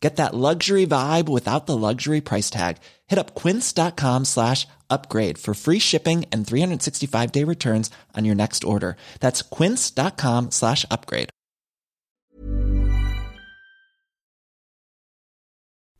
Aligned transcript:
Get 0.00 0.16
that 0.16 0.34
luxury 0.34 0.86
vibe 0.86 1.28
without 1.28 1.66
the 1.66 1.76
luxury 1.76 2.20
price 2.20 2.50
tag. 2.50 2.76
Hit 3.10 3.18
up 3.18 3.34
quince.com 3.34 4.24
slash 4.24 4.66
upgrade 4.90 5.38
for 5.38 5.54
free 5.54 5.80
shipping 5.80 6.24
and 6.32 6.46
365 6.46 7.32
day 7.32 7.44
returns 7.44 7.90
on 8.16 8.24
your 8.24 8.36
next 8.36 8.64
order. 8.64 8.96
That's 9.20 9.42
quince.com 9.42 10.50
slash 10.50 10.84
upgrade. 10.90 11.30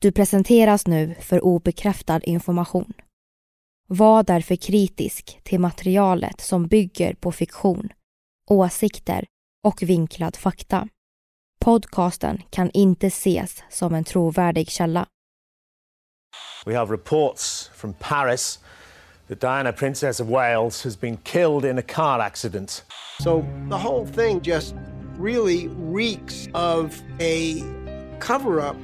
Du 0.00 0.12
presenteras 0.12 0.86
nu 0.86 1.14
för 1.20 1.44
obekräftad 1.44 2.20
information. 2.24 2.92
Var 3.88 4.22
därför 4.22 4.56
kritisk 4.56 5.40
till 5.42 5.60
materialet 5.60 6.40
som 6.40 6.66
bygger 6.66 7.14
på 7.14 7.32
fiktion, 7.32 7.88
åsikter 8.50 9.24
och 9.64 9.82
vinklad 9.82 10.36
fakta. 10.36 10.88
Podcasten 11.64 12.42
kan 12.50 12.70
inte 12.74 13.06
ses 13.06 13.62
som 13.70 13.94
en 13.94 14.04
trovärdig 14.04 14.70
källa. 14.70 15.06
We 16.66 16.74
have 16.74 16.90
reports 16.90 17.70
from 17.74 17.92
Paris 17.92 18.58
that 19.28 19.40
Diana, 19.40 19.72
Princess 19.72 20.20
of 20.20 20.28
Wales, 20.28 20.84
has 20.84 21.00
been 21.00 21.16
killed 21.16 21.64
in 21.64 21.78
a 21.78 21.82
car 21.82 22.20
accident. 22.20 22.84
So 23.20 23.44
the 23.70 23.76
whole 23.76 24.06
thing 24.06 24.40
just 24.42 24.74
really 25.18 25.68
reeks 25.68 26.48
of 26.54 27.02
a 27.20 27.62
cover 28.20 28.60
up. 28.60 28.76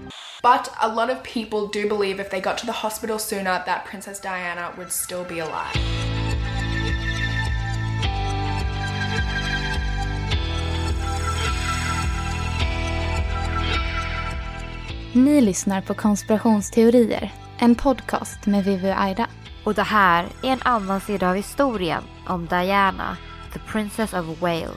But 0.42 0.68
a 0.82 0.88
lot 0.88 1.10
of 1.10 1.22
people 1.22 1.68
do 1.68 1.88
believe 1.88 2.20
if 2.20 2.30
they 2.30 2.40
got 2.40 2.58
to 2.58 2.66
the 2.66 2.72
hospital 2.72 3.18
sooner 3.18 3.62
that 3.66 3.84
Princess 3.86 4.20
Diana 4.20 4.72
would 4.76 4.92
still 4.92 5.24
be 5.24 5.38
alive. 5.38 6.03
Ni 15.16 15.40
lyssnar 15.40 15.80
på 15.80 15.94
Konspirationsteorier, 15.94 17.32
en 17.58 17.74
podcast 17.74 18.46
med 18.46 18.64
Vivi 18.64 18.92
och 18.92 19.00
Aida. 19.00 19.26
Och 19.64 19.74
det 19.74 19.82
här 19.82 20.24
är 20.42 20.48
en 20.48 20.62
annan 20.62 21.00
sida 21.00 21.28
av 21.30 21.36
historien 21.36 22.02
om 22.26 22.46
Diana, 22.46 23.16
the 23.52 23.58
Princess 23.58 24.12
of 24.14 24.40
Wales. 24.40 24.74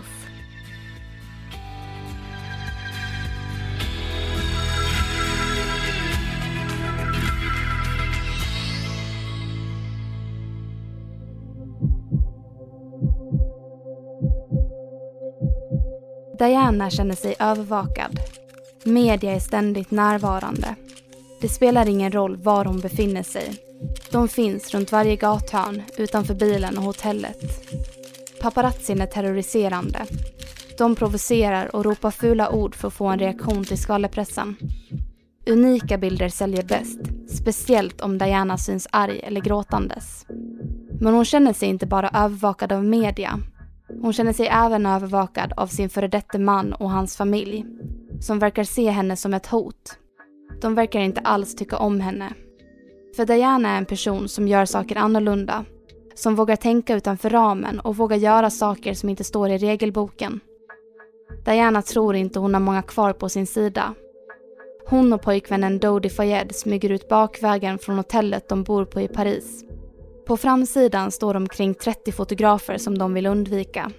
Diana 16.39 16.89
känner 16.89 17.15
sig 17.15 17.35
övervakad. 17.39 18.19
Media 18.87 19.35
är 19.35 19.39
ständigt 19.39 19.91
närvarande. 19.91 20.75
Det 21.41 21.49
spelar 21.49 21.89
ingen 21.89 22.11
roll 22.11 22.35
var 22.35 22.65
hon 22.65 22.79
befinner 22.79 23.23
sig. 23.23 23.55
De 24.11 24.27
finns 24.27 24.73
runt 24.73 24.91
varje 24.91 25.15
gathörn, 25.15 25.81
utanför 25.97 26.33
bilen 26.33 26.77
och 26.77 26.83
hotellet. 26.83 27.37
Paparazzin 28.41 29.01
är 29.01 29.05
terroriserande. 29.05 29.99
De 30.77 30.95
provocerar 30.95 31.75
och 31.75 31.85
ropar 31.85 32.11
fula 32.11 32.51
ord 32.51 32.75
för 32.75 32.87
att 32.87 32.93
få 32.93 33.07
en 33.07 33.19
reaktion 33.19 33.63
till 33.63 33.77
skvallerpressen. 33.77 34.55
Unika 35.47 35.97
bilder 35.97 36.29
säljer 36.29 36.63
bäst, 36.63 36.99
speciellt 37.29 38.01
om 38.01 38.17
Diana 38.17 38.57
syns 38.57 38.87
arg 38.91 39.19
eller 39.23 39.41
gråtandes. 39.41 40.25
Men 40.99 41.13
hon 41.13 41.25
känner 41.25 41.53
sig 41.53 41.69
inte 41.69 41.85
bara 41.85 42.09
övervakad 42.13 42.71
av 42.71 42.83
media. 42.85 43.39
Hon 44.01 44.13
känner 44.13 44.33
sig 44.33 44.47
även 44.47 44.85
övervakad 44.85 45.53
av 45.57 45.67
sin 45.67 45.89
före 45.89 46.07
detta 46.07 46.39
man 46.39 46.73
och 46.73 46.91
hans 46.91 47.17
familj, 47.17 47.65
som 48.21 48.39
verkar 48.39 48.63
se 48.63 48.89
henne 48.89 49.15
som 49.15 49.33
ett 49.33 49.45
hot. 49.45 49.97
De 50.61 50.75
verkar 50.75 50.99
inte 50.99 51.21
alls 51.21 51.55
tycka 51.55 51.77
om 51.77 51.99
henne. 51.99 52.33
För 53.15 53.25
Diana 53.25 53.69
är 53.69 53.77
en 53.77 53.85
person 53.85 54.27
som 54.27 54.47
gör 54.47 54.65
saker 54.65 54.95
annorlunda, 54.95 55.65
som 56.15 56.35
vågar 56.35 56.55
tänka 56.55 56.95
utanför 56.95 57.29
ramen 57.29 57.79
och 57.79 57.97
vågar 57.97 58.17
göra 58.17 58.49
saker 58.49 58.93
som 58.93 59.09
inte 59.09 59.23
står 59.23 59.49
i 59.49 59.57
regelboken. 59.57 60.39
Diana 61.45 61.81
tror 61.81 62.15
inte 62.15 62.39
hon 62.39 62.53
har 62.53 62.61
många 62.61 62.81
kvar 62.81 63.13
på 63.13 63.29
sin 63.29 63.47
sida. 63.47 63.93
Hon 64.89 65.13
och 65.13 65.21
pojkvännen 65.21 65.79
Dodi 65.79 66.09
Fayed 66.09 66.55
smyger 66.55 66.91
ut 66.91 67.09
bakvägen 67.09 67.77
från 67.77 67.97
hotellet 67.97 68.49
de 68.49 68.63
bor 68.63 68.85
på 68.85 69.01
i 69.01 69.07
Paris. 69.07 69.63
På 70.25 70.37
framsidan 70.37 71.11
står 71.11 71.35
omkring 71.35 71.73
30 71.73 72.11
fotografer 72.11 72.77
som 72.77 72.97
de 72.97 73.13
vill 73.13 73.25
undvika. 73.25 73.91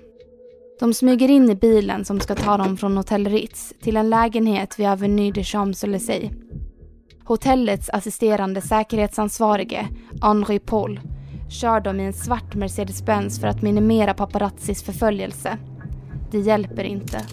De 0.81 0.94
smyger 0.94 1.31
in 1.31 1.50
i 1.50 1.55
bilen 1.55 2.05
som 2.05 2.21
ska 2.21 2.34
ta 2.34 2.56
dem 2.56 2.77
från 2.77 2.97
Hotell 2.97 3.28
Ritz 3.28 3.75
till 3.83 3.97
en 3.97 4.11
lägenhet 4.11 4.78
vid 4.78 4.87
Avenue 4.87 5.33
de 5.33 5.43
Champs-Élysées. 5.43 6.31
Hotellets 7.25 7.91
assisterande 7.91 8.61
säkerhetsansvarige, 8.61 9.89
Henri 10.22 10.59
Paul, 10.59 11.00
kör 11.50 11.81
dem 11.81 12.00
i 12.00 12.05
en 12.05 12.12
svart 12.12 12.55
Mercedes-Benz 12.55 13.41
för 13.41 13.49
att 13.49 13.62
minimera 13.62 14.15
paparazzis 14.15 14.83
förföljelse. 14.83 15.59
Det 16.31 16.39
hjälper 16.39 16.84
inte. 16.84 17.27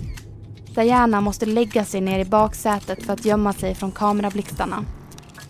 Diana 0.75 1.21
måste 1.21 1.45
lägga 1.45 1.85
sig 1.85 2.01
ner 2.01 2.19
i 2.19 2.25
baksätet 2.25 3.03
för 3.03 3.13
att 3.13 3.25
gömma 3.25 3.53
sig 3.53 3.75
från 3.75 3.91
kamerablixtarna. 3.91 4.85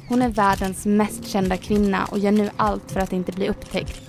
Hon 0.09 0.21
är 0.21 0.29
världens 0.29 0.85
mest 0.85 1.27
kända 1.27 1.57
kvinna 1.57 2.05
och 2.11 2.19
gör 2.19 2.31
nu 2.31 2.49
allt 2.57 2.91
för 2.91 2.99
att 2.99 3.13
inte 3.13 3.31
bli 3.31 3.49
upptäckt. 3.49 4.01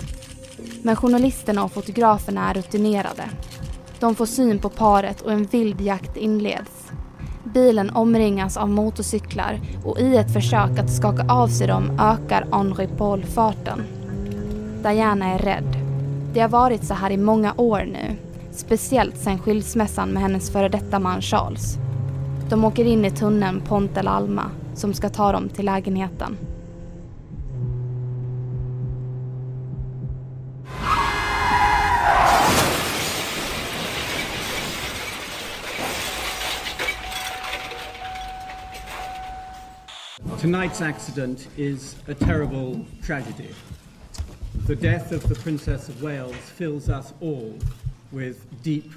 Men 0.83 0.97
journalisterna 0.97 1.65
och 1.65 1.73
fotograferna 1.73 2.51
är 2.51 2.55
rutinerade. 2.55 3.25
De 4.01 4.15
får 4.15 4.27
syn 4.27 4.59
på 4.59 4.69
paret 4.69 5.21
och 5.21 5.33
en 5.33 5.45
vild 5.45 5.81
jakt 5.81 6.17
inleds. 6.17 6.93
Bilen 7.45 7.91
omringas 7.91 8.57
av 8.57 8.69
motorcyklar 8.69 9.61
och 9.85 10.01
i 10.01 10.17
ett 10.17 10.33
försök 10.33 10.79
att 10.79 10.93
skaka 10.93 11.27
av 11.29 11.49
sig 11.49 11.67
dem 11.67 11.91
ökar 12.01 12.47
Henri 12.53 12.89
Paul 12.99 13.25
farten. 13.25 13.83
Diana 14.83 15.27
är 15.27 15.39
rädd. 15.39 15.77
Det 16.35 16.41
har 16.41 16.49
varit 16.49 16.85
så 16.85 16.95
här 16.95 17.11
i 17.11 17.17
många 17.17 17.55
år 17.57 17.85
nu. 17.93 18.17
Speciellt 18.53 19.19
sedan 19.19 19.39
skilsmässan 19.39 20.09
med 20.09 20.23
hennes 20.23 20.51
före 20.51 20.69
detta 20.69 20.99
man 20.99 21.23
Charles. 21.23 21.79
De 22.51 22.65
åker 22.65 22.85
in 22.85 23.05
i 23.05 23.11
tunneln 23.11 23.61
Pontel 23.61 24.09
Alma 24.09 24.51
som 24.75 24.95
ska 24.95 25.09
ta 25.09 25.33
dem 25.33 25.49
till 25.49 25.65
lägenheten. 25.65 26.37
Tonight's 40.47 40.81
accident 40.81 41.49
is 41.57 41.97
a 42.07 42.15
terrible 42.15 42.87
tragedy. 43.03 43.51
The 44.69 44.77
death 44.77 45.11
of 45.11 45.29
the 45.29 45.35
Princess 45.35 45.89
of 45.89 46.01
Wales 46.01 46.37
fills 46.37 46.89
us 46.89 47.13
all 47.21 47.59
with 48.13 48.47
deep 48.63 48.93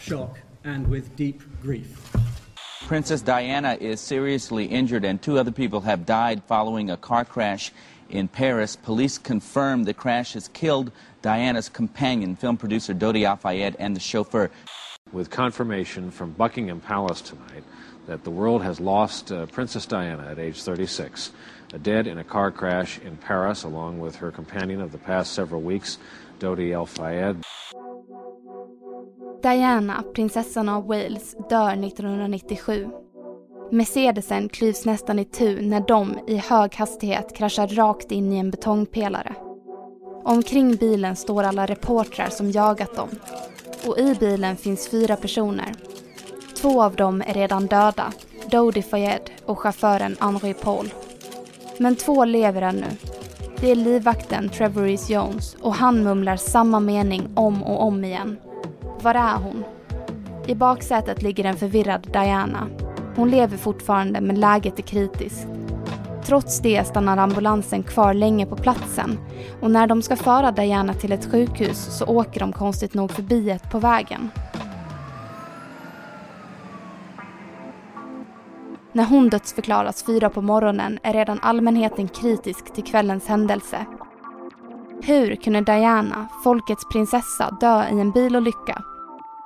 shock 0.00 0.38
and 0.64 0.88
with 0.88 1.14
deep 1.14 1.42
grief. 1.60 2.10
Princess 2.86 3.20
Diana 3.20 3.76
is 3.78 4.00
seriously 4.00 4.64
injured, 4.64 5.04
and 5.04 5.20
two 5.20 5.38
other 5.38 5.50
people 5.50 5.82
have 5.82 6.06
died 6.06 6.42
following 6.44 6.88
a 6.88 6.96
car 6.96 7.26
crash 7.26 7.72
in 8.08 8.26
Paris. 8.26 8.74
Police 8.74 9.18
confirm 9.18 9.84
the 9.84 9.92
crash 9.92 10.32
has 10.32 10.48
killed 10.48 10.90
Diana's 11.20 11.68
companion, 11.68 12.36
film 12.36 12.56
producer 12.56 12.94
Dodi 12.94 13.26
Al 13.26 13.36
Fayed, 13.36 13.76
and 13.78 13.94
the 13.94 14.00
chauffeur. 14.00 14.50
With 15.12 15.28
confirmation 15.28 16.10
from 16.10 16.30
Buckingham 16.32 16.80
Palace 16.80 17.20
tonight 17.20 17.64
that 18.06 18.24
the 18.24 18.30
world 18.30 18.62
has 18.62 18.80
lost 18.80 19.32
uh, 19.32 19.46
Princess 19.46 19.86
Diana 19.86 20.28
at 20.30 20.38
age 20.38 20.62
36, 20.62 21.32
dead 21.82 22.06
in 22.06 22.18
a 22.18 22.24
car 22.24 22.50
crash 22.50 22.98
in 23.04 23.16
Paris, 23.16 23.64
along 23.64 24.00
with 24.00 24.16
her 24.16 24.30
companion 24.30 24.80
of 24.80 24.92
the 24.92 24.98
past 24.98 25.32
several 25.32 25.60
weeks, 25.60 25.98
Dodi 26.38 26.74
Al 26.74 26.86
Fayed. 26.86 27.42
Diana, 29.42 30.04
prinsessan 30.14 30.68
av 30.68 30.86
Wales, 30.86 31.36
dör 31.48 31.70
1997. 31.70 32.90
Mercedesen 33.70 34.48
klyvs 34.48 34.84
nästan 34.84 35.18
i 35.18 35.24
tu 35.24 35.60
när 35.60 35.80
de 35.80 36.18
i 36.26 36.36
hög 36.36 36.74
hastighet 36.74 37.36
kraschar 37.36 37.66
rakt 37.66 38.12
in 38.12 38.32
i 38.32 38.38
en 38.38 38.50
betongpelare. 38.50 39.34
Omkring 40.24 40.76
bilen 40.76 41.16
står 41.16 41.42
alla 41.42 41.66
reportrar 41.66 42.28
som 42.28 42.50
jagat 42.50 42.94
dem. 42.94 43.08
Och 43.86 43.98
i 43.98 44.14
bilen 44.20 44.56
finns 44.56 44.88
fyra 44.88 45.16
personer. 45.16 45.72
Två 46.60 46.82
av 46.82 46.96
dem 46.96 47.22
är 47.26 47.34
redan 47.34 47.66
döda, 47.66 48.12
Dodi 48.50 48.82
Fayed 48.82 49.30
och 49.46 49.58
chauffören 49.58 50.16
Henri 50.20 50.54
Paul. 50.54 50.92
Men 51.78 51.96
två 51.96 52.24
lever 52.24 52.62
ännu. 52.62 52.86
Det 53.60 53.70
är 53.70 53.74
livvakten 53.74 54.48
Trevor 54.48 54.82
Rees 54.82 55.10
Jones 55.10 55.56
och 55.60 55.74
han 55.74 56.02
mumlar 56.02 56.36
samma 56.36 56.80
mening 56.80 57.28
om 57.34 57.62
och 57.62 57.82
om 57.82 58.04
igen. 58.04 58.36
Var 59.02 59.14
är 59.14 59.36
hon? 59.36 59.64
I 60.46 60.54
baksätet 60.54 61.22
ligger 61.22 61.44
en 61.44 61.56
förvirrad 61.56 62.08
Diana. 62.12 62.68
Hon 63.16 63.30
lever 63.30 63.56
fortfarande 63.56 64.20
men 64.20 64.40
läget 64.40 64.78
är 64.78 64.82
kritiskt. 64.82 65.46
Trots 66.24 66.60
det 66.60 66.86
stannar 66.86 67.16
ambulansen 67.16 67.82
kvar 67.82 68.14
länge 68.14 68.46
på 68.46 68.56
platsen 68.56 69.18
och 69.60 69.70
när 69.70 69.86
de 69.86 70.02
ska 70.02 70.16
föra 70.16 70.52
Diana 70.52 70.94
till 70.94 71.12
ett 71.12 71.30
sjukhus 71.30 71.98
så 71.98 72.04
åker 72.04 72.40
de 72.40 72.52
konstigt 72.52 72.94
nog 72.94 73.10
förbi 73.10 73.50
ett 73.50 73.70
på 73.70 73.78
vägen. 73.78 74.30
När 78.96 79.04
hon 79.04 79.28
dödsförklaras 79.28 80.02
fyra 80.02 80.30
på 80.30 80.42
morgonen 80.42 80.98
är 81.02 81.12
redan 81.12 81.40
allmänheten 81.42 82.08
kritisk 82.08 82.74
till 82.74 82.84
kvällens 82.84 83.26
händelse. 83.26 83.86
Hur 85.02 85.36
kunde 85.36 85.60
Diana, 85.60 86.28
folkets 86.44 86.88
prinsessa, 86.92 87.50
dö 87.60 87.84
i 87.88 88.00
en 88.00 88.10
bilolycka? 88.10 88.82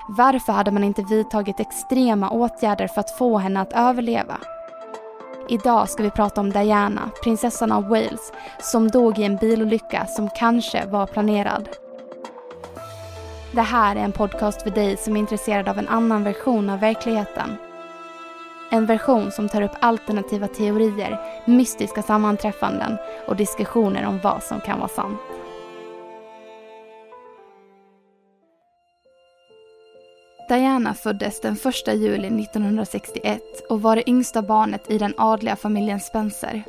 Varför 0.08 0.52
hade 0.52 0.70
man 0.70 0.84
inte 0.84 1.02
vidtagit 1.02 1.60
extrema 1.60 2.30
åtgärder 2.30 2.88
för 2.88 3.00
att 3.00 3.18
få 3.18 3.38
henne 3.38 3.60
att 3.60 3.72
överleva? 3.72 4.38
Idag 5.48 5.88
ska 5.88 6.02
vi 6.02 6.10
prata 6.10 6.40
om 6.40 6.50
Diana, 6.50 7.10
prinsessan 7.22 7.72
av 7.72 7.88
Wales, 7.88 8.32
som 8.60 8.88
dog 8.88 9.18
i 9.18 9.24
en 9.24 9.36
bilolycka 9.36 10.06
som 10.06 10.28
kanske 10.36 10.86
var 10.86 11.06
planerad. 11.06 11.68
Det 13.52 13.60
här 13.60 13.96
är 13.96 14.00
en 14.00 14.12
podcast 14.12 14.62
för 14.62 14.70
dig 14.70 14.96
som 14.96 15.16
är 15.16 15.20
intresserad 15.20 15.68
av 15.68 15.78
en 15.78 15.88
annan 15.88 16.24
version 16.24 16.70
av 16.70 16.80
verkligheten. 16.80 17.56
En 18.72 18.86
version 18.86 19.32
som 19.32 19.48
tar 19.48 19.62
upp 19.62 19.76
alternativa 19.80 20.46
teorier, 20.48 21.20
mystiska 21.46 22.02
sammanträffanden 22.02 22.96
och 23.26 23.36
diskussioner 23.36 24.06
om 24.06 24.20
vad 24.22 24.42
som 24.42 24.60
kan 24.60 24.78
vara 24.78 24.88
sant. 24.88 25.20
Diana 30.48 30.94
föddes 30.94 31.40
den 31.40 31.52
1 31.52 31.94
juli 31.94 32.42
1961 32.42 33.42
och 33.68 33.82
var 33.82 33.96
det 33.96 34.10
yngsta 34.10 34.42
barnet 34.42 34.90
i 34.90 34.98
den 34.98 35.14
adliga 35.16 35.56
familjen 35.56 36.00
Spencer. 36.00 36.62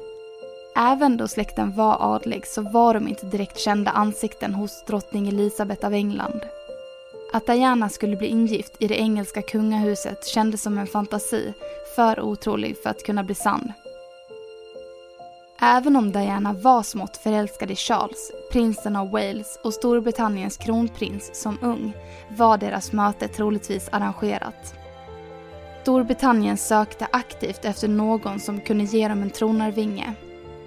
Även 0.78 1.18
då 1.18 1.28
släkten 1.28 1.76
var 1.76 2.16
adlig 2.16 2.48
så 2.48 2.62
var 2.62 2.94
de 2.94 3.08
inte 3.08 3.26
direkt 3.26 3.60
kända 3.60 3.92
ansikten 3.92 4.54
hos 4.54 4.84
drottning 4.86 5.28
Elizabeth 5.28 5.86
av 5.86 5.94
England. 5.94 6.42
Att 7.34 7.46
Diana 7.46 7.90
skulle 7.90 8.16
bli 8.16 8.28
ingift 8.28 8.74
i 8.80 8.88
det 8.88 9.00
engelska 9.00 9.42
kungahuset 9.42 10.26
kändes 10.26 10.62
som 10.62 10.78
en 10.78 10.88
fantasi, 10.88 11.54
för 11.96 12.22
otrolig 12.22 12.78
för 12.84 12.90
att 12.90 13.04
kunna 13.04 13.24
bli 13.24 13.36
sann. 13.36 13.74
Även 15.62 15.96
om 15.96 16.12
Diana 16.12 16.54
var 16.54 16.84
smått 16.84 17.18
förälskad 17.18 17.72
i 17.72 17.76
Charles, 17.76 18.32
prinsen 18.52 18.96
av 18.96 19.12
Wales 19.12 19.60
och 19.64 19.74
Storbritanniens 19.74 20.58
kronprins 20.58 21.42
som 21.42 21.58
ung 21.62 21.94
var 22.30 22.58
deras 22.58 22.92
möte 22.92 23.28
troligtvis 23.28 23.90
arrangerat. 23.92 24.76
Storbritannien 25.82 26.58
sökte 26.58 27.08
aktivt 27.12 27.66
efter 27.66 27.88
någon 27.88 28.40
som 28.40 28.62
kunde 28.62 28.84
ge 28.84 29.08
dem 29.08 29.22
en 29.22 29.30
tronarvinge. 29.30 30.14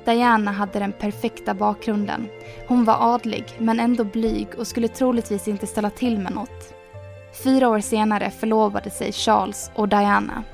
Diana 0.05 0.53
hade 0.53 0.79
den 0.79 0.93
perfekta 0.93 1.55
bakgrunden. 1.55 2.29
Hon 2.69 2.85
var 2.85 3.15
adlig 3.15 3.45
men 3.59 3.81
ändå 3.81 4.05
blyg 4.05 4.49
och 4.59 4.67
skulle 4.67 4.89
troligtvis 4.89 5.49
inte 5.49 5.67
ställa 5.67 5.91
till 5.91 6.19
med 6.19 6.35
något. 6.35 6.75
Fyra 7.45 7.69
år 7.69 7.81
senare 7.81 8.31
förlovade 8.31 8.91
sig 8.91 9.12
Charles 9.12 9.71
och 9.75 9.89
Diana. 9.89 10.45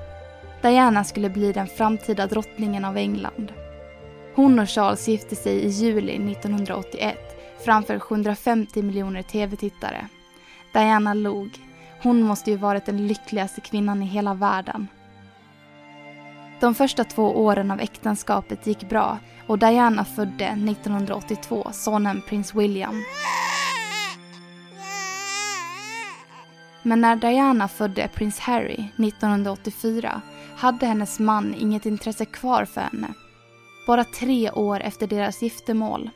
Diana 0.62 1.04
skulle 1.04 1.30
bli 1.30 1.52
den 1.52 1.66
framtida 1.66 2.26
drottningen 2.26 2.84
av 2.84 2.96
England. 2.96 3.52
Hon 4.34 4.58
och 4.58 4.68
Charles 4.68 5.08
gifte 5.08 5.36
sig 5.36 5.52
i 5.52 5.68
juli 5.68 6.32
1981 6.32 7.18
framför 7.64 7.98
750 7.98 8.82
miljoner 8.82 9.22
tv-tittare. 9.22 10.06
Diana 10.72 11.14
log. 11.14 11.50
Hon 12.02 12.22
måste 12.22 12.50
ju 12.50 12.56
varit 12.56 12.86
den 12.86 13.06
lyckligaste 13.06 13.60
kvinnan 13.60 14.02
i 14.02 14.06
hela 14.06 14.34
världen. 14.34 14.88
De 16.60 16.74
första 16.74 17.04
två 17.04 17.44
åren 17.44 17.70
av 17.70 17.80
äktenskapet 17.80 18.66
gick 18.66 18.88
bra 18.88 19.18
och 19.46 19.58
Diana 19.58 20.04
födde 20.04 20.44
1982 20.44 21.70
sonen 21.72 22.22
prins 22.28 22.54
William. 22.54 23.02
Men 26.82 27.00
när 27.00 27.16
Diana 27.16 27.68
födde 27.68 28.08
prins 28.14 28.38
Harry 28.38 28.84
1984 28.96 30.20
hade 30.56 30.86
hennes 30.86 31.18
man 31.18 31.54
inget 31.54 31.86
intresse 31.86 32.24
kvar 32.24 32.64
för 32.64 32.80
henne 32.80 33.14
bara 33.90 34.04
tre 34.04 34.50
år 34.50 34.80
efter 34.80 35.06
deras 35.06 35.42
giftermål. 35.42 36.10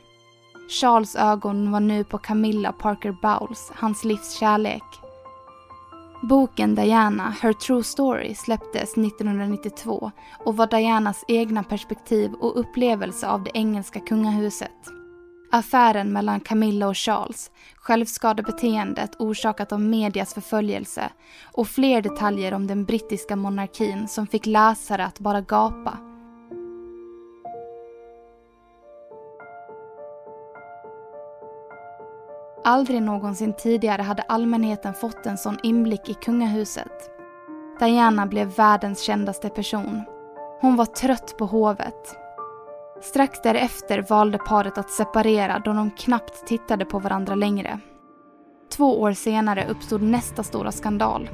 Charles 0.69 1.15
ögon 1.15 1.71
var 1.71 1.79
nu 1.79 2.03
på 2.03 2.17
Camilla 2.17 2.71
Parker 2.71 3.11
Bowles, 3.11 3.71
hans 3.75 4.03
livs 4.03 4.39
kärlek. 4.39 4.83
Boken 6.27 6.75
Diana, 6.75 7.35
Her 7.41 7.53
True 7.53 7.83
Story 7.83 8.35
släpptes 8.35 8.97
1992 8.97 10.11
och 10.45 10.57
var 10.57 10.67
Dianas 10.67 11.25
egna 11.27 11.63
perspektiv 11.63 12.33
och 12.33 12.59
upplevelse 12.59 13.27
av 13.27 13.43
det 13.43 13.51
engelska 13.53 13.99
kungahuset. 13.99 14.71
Affären 15.51 16.13
mellan 16.13 16.39
Camilla 16.39 16.87
och 16.87 16.97
Charles, 16.97 17.51
självskadebeteendet 17.75 19.15
orsakat 19.19 19.71
av 19.71 19.81
medias 19.81 20.33
förföljelse 20.33 21.09
och 21.43 21.67
fler 21.67 22.01
detaljer 22.01 22.53
om 22.53 22.67
den 22.67 22.85
brittiska 22.85 23.35
monarkin 23.35 24.07
som 24.07 24.27
fick 24.27 24.45
läsare 24.45 25.05
att 25.05 25.19
bara 25.19 25.41
gapa 25.41 26.14
Aldrig 32.67 33.01
någonsin 33.01 33.53
tidigare 33.53 34.01
hade 34.01 34.21
allmänheten 34.21 34.93
fått 34.93 35.25
en 35.25 35.37
sån 35.37 35.57
inblick 35.63 36.09
i 36.09 36.13
kungahuset. 36.13 37.11
Diana 37.79 38.25
blev 38.25 38.55
världens 38.55 39.01
kändaste 39.01 39.49
person. 39.49 40.01
Hon 40.61 40.75
var 40.75 40.85
trött 40.85 41.37
på 41.37 41.45
hovet. 41.45 42.17
Strax 43.01 43.41
därefter 43.41 44.05
valde 44.09 44.37
paret 44.37 44.77
att 44.77 44.89
separera 44.89 45.61
då 45.65 45.73
de 45.73 45.91
knappt 45.91 46.47
tittade 46.47 46.85
på 46.85 46.99
varandra 46.99 47.35
längre. 47.35 47.79
Två 48.71 49.01
år 49.01 49.13
senare 49.13 49.67
uppstod 49.69 50.01
nästa 50.01 50.43
stora 50.43 50.71
skandal. 50.71 51.29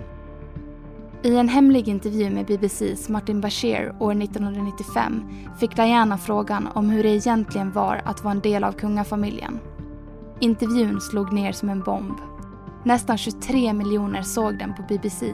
I 1.23 1.37
en 1.37 1.49
hemlig 1.49 1.87
intervju 1.87 2.29
med 2.29 2.45
BBCs 2.45 3.09
Martin 3.09 3.41
Bashir 3.41 3.95
år 3.99 4.21
1995 4.23 5.23
fick 5.59 5.75
Diana 5.75 6.17
frågan 6.17 6.67
om 6.73 6.89
hur 6.89 7.03
det 7.03 7.09
egentligen 7.09 7.71
var 7.71 8.01
att 8.05 8.23
vara 8.23 8.31
en 8.31 8.41
del 8.41 8.63
av 8.63 8.71
kungafamiljen. 8.71 9.59
Intervjun 10.43 11.01
slog 11.01 11.33
ner 11.33 11.51
som 11.51 11.69
en 11.69 11.79
bomb. 11.79 12.17
Nästan 12.83 13.17
23 13.17 13.73
miljoner 13.73 14.21
såg 14.21 14.57
den 14.57 14.73
på 14.73 14.83
BBC. 14.89 15.33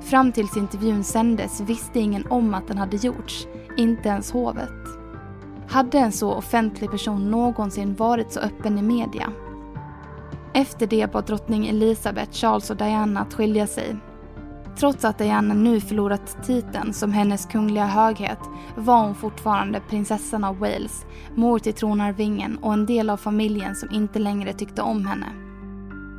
Fram 0.00 0.32
tills 0.32 0.56
intervjun 0.56 1.04
sändes 1.04 1.60
visste 1.60 2.00
ingen 2.00 2.26
om 2.26 2.54
att 2.54 2.68
den 2.68 2.78
hade 2.78 2.96
gjorts, 2.96 3.46
inte 3.76 4.08
ens 4.08 4.32
hovet. 4.32 4.70
Hade 5.68 5.98
en 5.98 6.12
så 6.12 6.32
offentlig 6.32 6.90
person 6.90 7.30
någonsin 7.30 7.94
varit 7.94 8.32
så 8.32 8.40
öppen 8.40 8.78
i 8.78 8.82
media? 8.82 9.32
Efter 10.54 10.86
det 10.86 11.12
bad 11.12 11.26
drottning 11.26 11.68
Elizabeth, 11.68 12.32
Charles 12.32 12.70
och 12.70 12.76
Diana 12.76 13.20
att 13.20 13.34
skilja 13.34 13.66
sig 13.66 13.96
Trots 14.76 15.04
att 15.04 15.18
Diana 15.18 15.54
nu 15.54 15.80
förlorat 15.80 16.36
titeln 16.42 16.92
som 16.92 17.12
hennes 17.12 17.46
kungliga 17.46 17.86
höghet 17.86 18.38
var 18.76 19.02
hon 19.02 19.14
fortfarande 19.14 19.80
prinsessan 19.80 20.44
av 20.44 20.58
Wales, 20.58 21.06
mor 21.34 21.58
till 21.58 21.74
tronarvingen 21.74 22.58
och 22.58 22.72
en 22.72 22.86
del 22.86 23.10
av 23.10 23.16
familjen 23.16 23.74
som 23.74 23.90
inte 23.92 24.18
längre 24.18 24.52
tyckte 24.52 24.82
om 24.82 25.06
henne. 25.06 25.26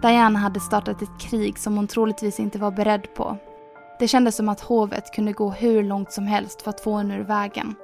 Diana 0.02 0.40
hade 0.40 0.60
startat 0.60 1.02
ett 1.02 1.20
krig 1.20 1.60
som 1.60 1.76
hon 1.76 1.88
troligtvis 1.88 2.40
inte 2.40 2.60
var 2.60 2.72
beredd 2.72 3.14
på. 3.16 3.38
Det 4.00 4.08
kändes 4.08 4.36
som 4.36 4.50
att 4.50 4.62
hovet 4.62 5.14
kunde 5.14 5.32
gå 5.32 5.52
hur 5.52 5.84
långt 5.84 6.12
som 6.12 6.28
helst 6.28 6.62
för 6.62 6.70
att 6.70 6.82
få 6.82 6.98
henne 6.98 7.18
ur 7.18 7.24
vägen. 7.24 7.76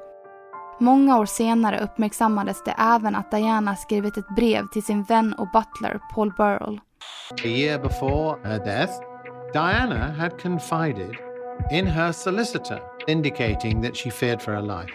Många 0.80 1.20
år 1.20 1.26
senare 1.26 1.80
uppmärksammades 1.80 2.64
det 2.64 2.76
även 2.78 3.16
att 3.16 3.32
Diana 3.32 3.76
skrivit 3.76 4.18
ett 4.18 4.36
brev 4.36 4.68
till 4.68 4.84
sin 4.84 5.04
vän 5.04 5.34
och 5.34 5.48
butler 5.54 6.00
Paul 6.16 6.34
Burrell. 6.38 6.80
A 7.32 7.48
year 7.48 7.80
before 7.80 8.50
her 8.50 8.60
death, 8.66 9.09
Diana 9.52 10.12
had 10.12 10.38
confided 10.38 11.18
in 11.72 11.88
her 11.88 12.14
solicitor, 12.14 12.80
indicating 13.08 13.82
that 13.82 13.98
she 13.98 14.12
feared 14.12 14.42
for 14.42 14.54
her 14.54 14.62
life. 14.62 14.94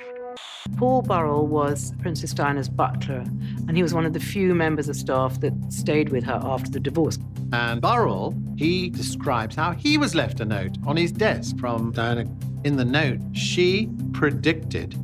Paul 0.77 1.03
Burrell 1.03 1.47
was 1.47 1.93
Princess 2.01 2.33
Diana's 2.33 2.69
butler, 2.69 3.25
and 3.67 3.77
he 3.77 3.83
was 3.83 3.93
one 3.93 4.07
of 4.07 4.13
the 4.13 4.21
few 4.21 4.55
members 4.55 4.89
of 4.89 4.95
staff 4.95 5.41
that 5.41 5.53
stayed 5.71 6.11
with 6.11 6.23
her 6.25 6.41
after 6.43 6.71
the 6.71 6.79
divorce. 6.79 7.19
And 7.53 7.81
Burrell, 7.81 8.35
he 8.57 8.91
describes 8.91 9.57
how 9.57 9.73
he 9.73 9.99
was 9.99 10.15
left 10.15 10.41
a 10.41 10.45
note 10.45 10.77
on 10.87 10.97
his 10.97 11.11
desk 11.11 11.59
from 11.59 11.91
Diana. 11.91 12.25
In 12.63 12.77
the 12.77 12.85
note, 12.85 13.21
she 13.33 13.91
predicted 14.13 14.97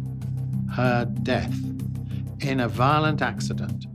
her 0.72 1.04
death 1.22 1.54
in 2.40 2.60
a 2.60 2.68
violent 2.68 3.20
accident. 3.20 3.86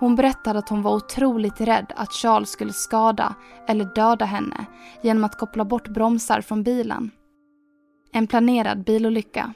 Hon 0.00 0.16
berättade 0.16 0.58
att 0.58 0.68
hon 0.68 0.82
var 0.82 0.94
otroligt 0.94 1.60
rädd 1.60 1.92
att 1.96 2.12
Charles 2.12 2.50
skulle 2.50 2.72
skada 2.72 3.34
eller 3.68 3.84
döda 3.94 4.24
henne 4.24 4.64
genom 5.02 5.24
att 5.24 5.38
koppla 5.38 5.64
bort 5.64 5.88
bromsar 5.88 6.40
från 6.40 6.62
bilen. 6.62 7.10
En 8.12 8.26
planerad 8.26 8.84
bilolycka. 8.84 9.52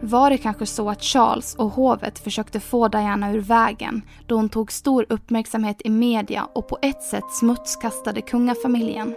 Var 0.00 0.30
det 0.30 0.38
kanske 0.38 0.66
så 0.66 0.90
att 0.90 1.02
Charles 1.02 1.54
och 1.54 1.70
hovet 1.70 2.18
försökte 2.18 2.60
få 2.60 2.88
Diana 2.88 3.32
ur 3.32 3.40
vägen 3.40 4.02
då 4.26 4.36
hon 4.36 4.48
tog 4.48 4.72
stor 4.72 5.06
uppmärksamhet 5.08 5.82
i 5.84 5.90
media 5.90 6.48
och 6.52 6.68
på 6.68 6.78
ett 6.82 7.02
sätt 7.02 7.30
smutskastade 7.30 8.20
kungafamiljen? 8.20 9.14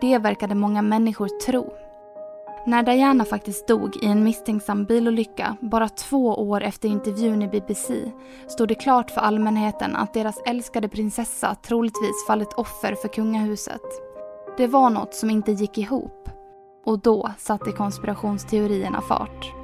Det 0.00 0.18
verkade 0.18 0.54
många 0.54 0.82
människor 0.82 1.28
tro. 1.46 1.83
När 2.66 2.82
Diana 2.82 3.24
faktiskt 3.24 3.66
dog 3.66 3.96
i 4.02 4.06
en 4.06 4.24
misstänksam 4.24 4.84
bilolycka 4.84 5.56
bara 5.60 5.88
två 5.88 6.26
år 6.26 6.62
efter 6.62 6.88
intervjun 6.88 7.42
i 7.42 7.48
BBC 7.48 8.12
stod 8.48 8.68
det 8.68 8.74
klart 8.74 9.10
för 9.10 9.20
allmänheten 9.20 9.96
att 9.96 10.14
deras 10.14 10.42
älskade 10.46 10.88
prinsessa 10.88 11.54
troligtvis 11.54 12.26
fallit 12.26 12.52
offer 12.52 12.94
för 12.94 13.08
kungahuset. 13.08 13.82
Det 14.56 14.66
var 14.66 14.90
något 14.90 15.14
som 15.14 15.30
inte 15.30 15.52
gick 15.52 15.78
ihop. 15.78 16.28
Och 16.84 16.98
då 16.98 17.30
satte 17.38 17.72
konspirationsteorierna 17.72 19.00
fart. 19.00 19.63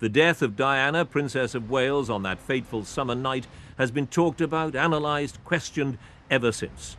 The 0.00 0.08
death 0.08 0.42
of 0.42 0.54
Diana, 0.54 1.04
Princess 1.04 1.56
of 1.56 1.70
Wales, 1.70 2.08
on 2.08 2.22
that 2.22 2.38
fateful 2.38 2.84
summer 2.84 3.16
night 3.16 3.48
has 3.78 3.90
been 3.90 4.06
talked 4.06 4.40
about, 4.40 4.76
analysed, 4.76 5.42
questioned 5.44 5.98
ever 6.30 6.52
since. 6.52 6.96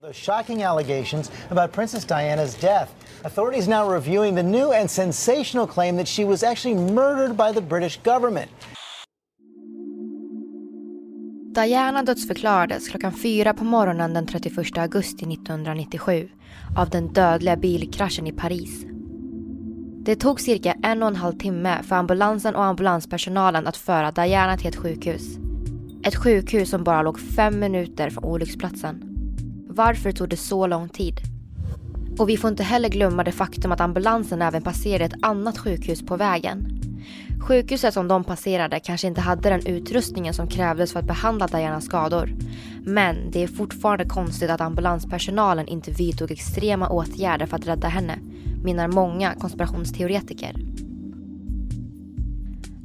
The 0.00 0.12
shocking 0.12 0.64
allegations 0.64 1.30
about 1.50 1.72
Princess 1.72 2.04
Diana's 2.04 2.56
death. 2.56 2.90
Authorities 3.24 3.68
now 3.68 3.88
reviewing 3.88 4.34
the 4.34 4.42
new 4.42 4.72
and 4.72 4.90
sensational 4.90 5.68
claim 5.68 5.96
that 5.96 6.08
she 6.08 6.24
was 6.24 6.42
actually 6.42 6.74
murdered 6.74 7.36
by 7.36 7.52
the 7.52 7.60
British 7.60 8.00
government. 8.02 8.50
Diana 11.54 12.02
dödsförklarades 12.02 12.88
klockan 12.88 13.12
fyra 13.12 13.54
på 13.54 13.64
morgonen 13.64 14.14
den 14.14 14.26
31 14.26 14.78
augusti 14.78 15.32
1997 15.32 16.28
av 16.76 16.90
den 16.90 17.12
dödliga 17.12 17.56
bilkraschen 17.56 18.26
i 18.26 18.32
Paris. 18.32 18.84
Det 20.04 20.16
tog 20.16 20.40
cirka 20.40 20.76
en 20.82 21.02
och 21.02 21.08
en 21.08 21.16
halv 21.16 21.38
timme 21.38 21.82
för 21.82 21.96
ambulansen 21.96 22.54
och 22.54 22.64
ambulanspersonalen 22.64 23.66
att 23.66 23.76
föra 23.76 24.10
Diana 24.10 24.56
till 24.56 24.68
ett 24.68 24.76
sjukhus. 24.76 25.22
Ett 26.04 26.16
sjukhus 26.16 26.70
som 26.70 26.84
bara 26.84 27.02
låg 27.02 27.20
fem 27.20 27.60
minuter 27.60 28.10
från 28.10 28.24
olycksplatsen. 28.24 29.02
Varför 29.68 30.12
tog 30.12 30.28
det 30.28 30.36
så 30.36 30.66
lång 30.66 30.88
tid? 30.88 31.20
Och 32.18 32.28
vi 32.28 32.36
får 32.36 32.50
inte 32.50 32.62
heller 32.62 32.88
glömma 32.88 33.24
det 33.24 33.32
faktum 33.32 33.72
att 33.72 33.80
ambulansen 33.80 34.42
även 34.42 34.62
passerade 34.62 35.04
ett 35.04 35.22
annat 35.24 35.58
sjukhus 35.58 36.02
på 36.06 36.16
vägen. 36.16 36.81
Sjukhuset 37.42 37.94
som 37.94 38.08
de 38.08 38.24
passerade 38.24 38.80
kanske 38.80 39.06
inte 39.06 39.20
hade 39.20 39.50
den 39.50 39.66
utrustningen 39.66 40.34
som 40.34 40.48
krävdes 40.48 40.92
för 40.92 41.00
att 41.00 41.06
behandla 41.06 41.46
Dianas 41.46 41.84
skador. 41.84 42.34
Men 42.84 43.30
det 43.30 43.42
är 43.42 43.46
fortfarande 43.46 44.04
konstigt 44.04 44.50
att 44.50 44.60
ambulanspersonalen 44.60 45.68
inte 45.68 45.90
vidtog 45.90 46.30
extrema 46.30 46.88
åtgärder 46.88 47.46
för 47.46 47.56
att 47.56 47.66
rädda 47.66 47.88
henne, 47.88 48.18
menar 48.64 48.88
många 48.88 49.34
konspirationsteoretiker. 49.34 50.56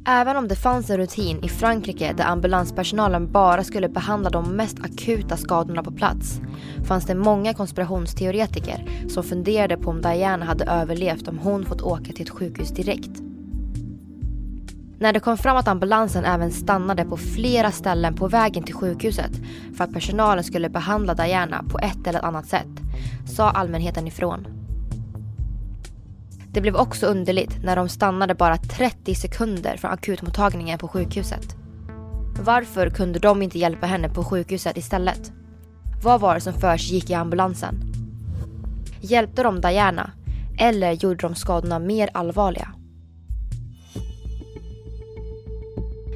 Även 0.06 0.36
om 0.36 0.48
det 0.48 0.56
fanns 0.56 0.90
en 0.90 0.96
rutin 0.96 1.44
i 1.44 1.48
Frankrike 1.48 2.12
där 2.12 2.24
ambulanspersonalen 2.24 3.32
bara 3.32 3.64
skulle 3.64 3.88
behandla 3.88 4.30
de 4.30 4.56
mest 4.56 4.78
akuta 4.80 5.36
skadorna 5.36 5.82
på 5.82 5.92
plats 5.92 6.40
fanns 6.84 7.06
det 7.06 7.14
många 7.14 7.54
konspirationsteoretiker 7.54 9.08
som 9.08 9.24
funderade 9.24 9.76
på 9.76 9.90
om 9.90 10.02
Diana 10.02 10.44
hade 10.44 10.64
överlevt 10.64 11.28
om 11.28 11.38
hon 11.38 11.66
fått 11.66 11.82
åka 11.82 12.12
till 12.12 12.22
ett 12.22 12.30
sjukhus 12.30 12.70
direkt. 12.70 13.27
När 15.00 15.12
det 15.12 15.20
kom 15.20 15.38
fram 15.38 15.56
att 15.56 15.68
ambulansen 15.68 16.24
även 16.24 16.50
stannade 16.50 17.04
på 17.04 17.16
flera 17.16 17.70
ställen 17.70 18.14
på 18.14 18.28
vägen 18.28 18.62
till 18.62 18.74
sjukhuset 18.74 19.30
för 19.76 19.84
att 19.84 19.92
personalen 19.92 20.44
skulle 20.44 20.68
behandla 20.68 21.14
Diana 21.14 21.64
på 21.68 21.78
ett 21.78 22.06
eller 22.06 22.24
annat 22.24 22.46
sätt 22.46 22.68
sa 23.26 23.50
allmänheten 23.50 24.06
ifrån. 24.06 24.46
Det 26.52 26.60
blev 26.60 26.76
också 26.76 27.06
underligt 27.06 27.64
när 27.64 27.76
de 27.76 27.88
stannade 27.88 28.34
bara 28.34 28.56
30 28.56 29.14
sekunder 29.14 29.76
från 29.76 29.90
akutmottagningen 29.90 30.78
på 30.78 30.88
sjukhuset. 30.88 31.56
Varför 32.40 32.90
kunde 32.90 33.18
de 33.18 33.42
inte 33.42 33.58
hjälpa 33.58 33.86
henne 33.86 34.08
på 34.08 34.24
sjukhuset 34.24 34.76
istället? 34.76 35.32
Vad 36.02 36.20
var 36.20 36.34
det 36.34 36.40
som 36.40 36.52
försiggick 36.52 37.10
i 37.10 37.14
ambulansen? 37.14 37.80
Hjälpte 39.00 39.42
de 39.42 39.60
Diana 39.60 40.10
eller 40.58 40.92
gjorde 40.92 41.26
de 41.28 41.34
skadorna 41.34 41.78
mer 41.78 42.10
allvarliga? 42.14 42.77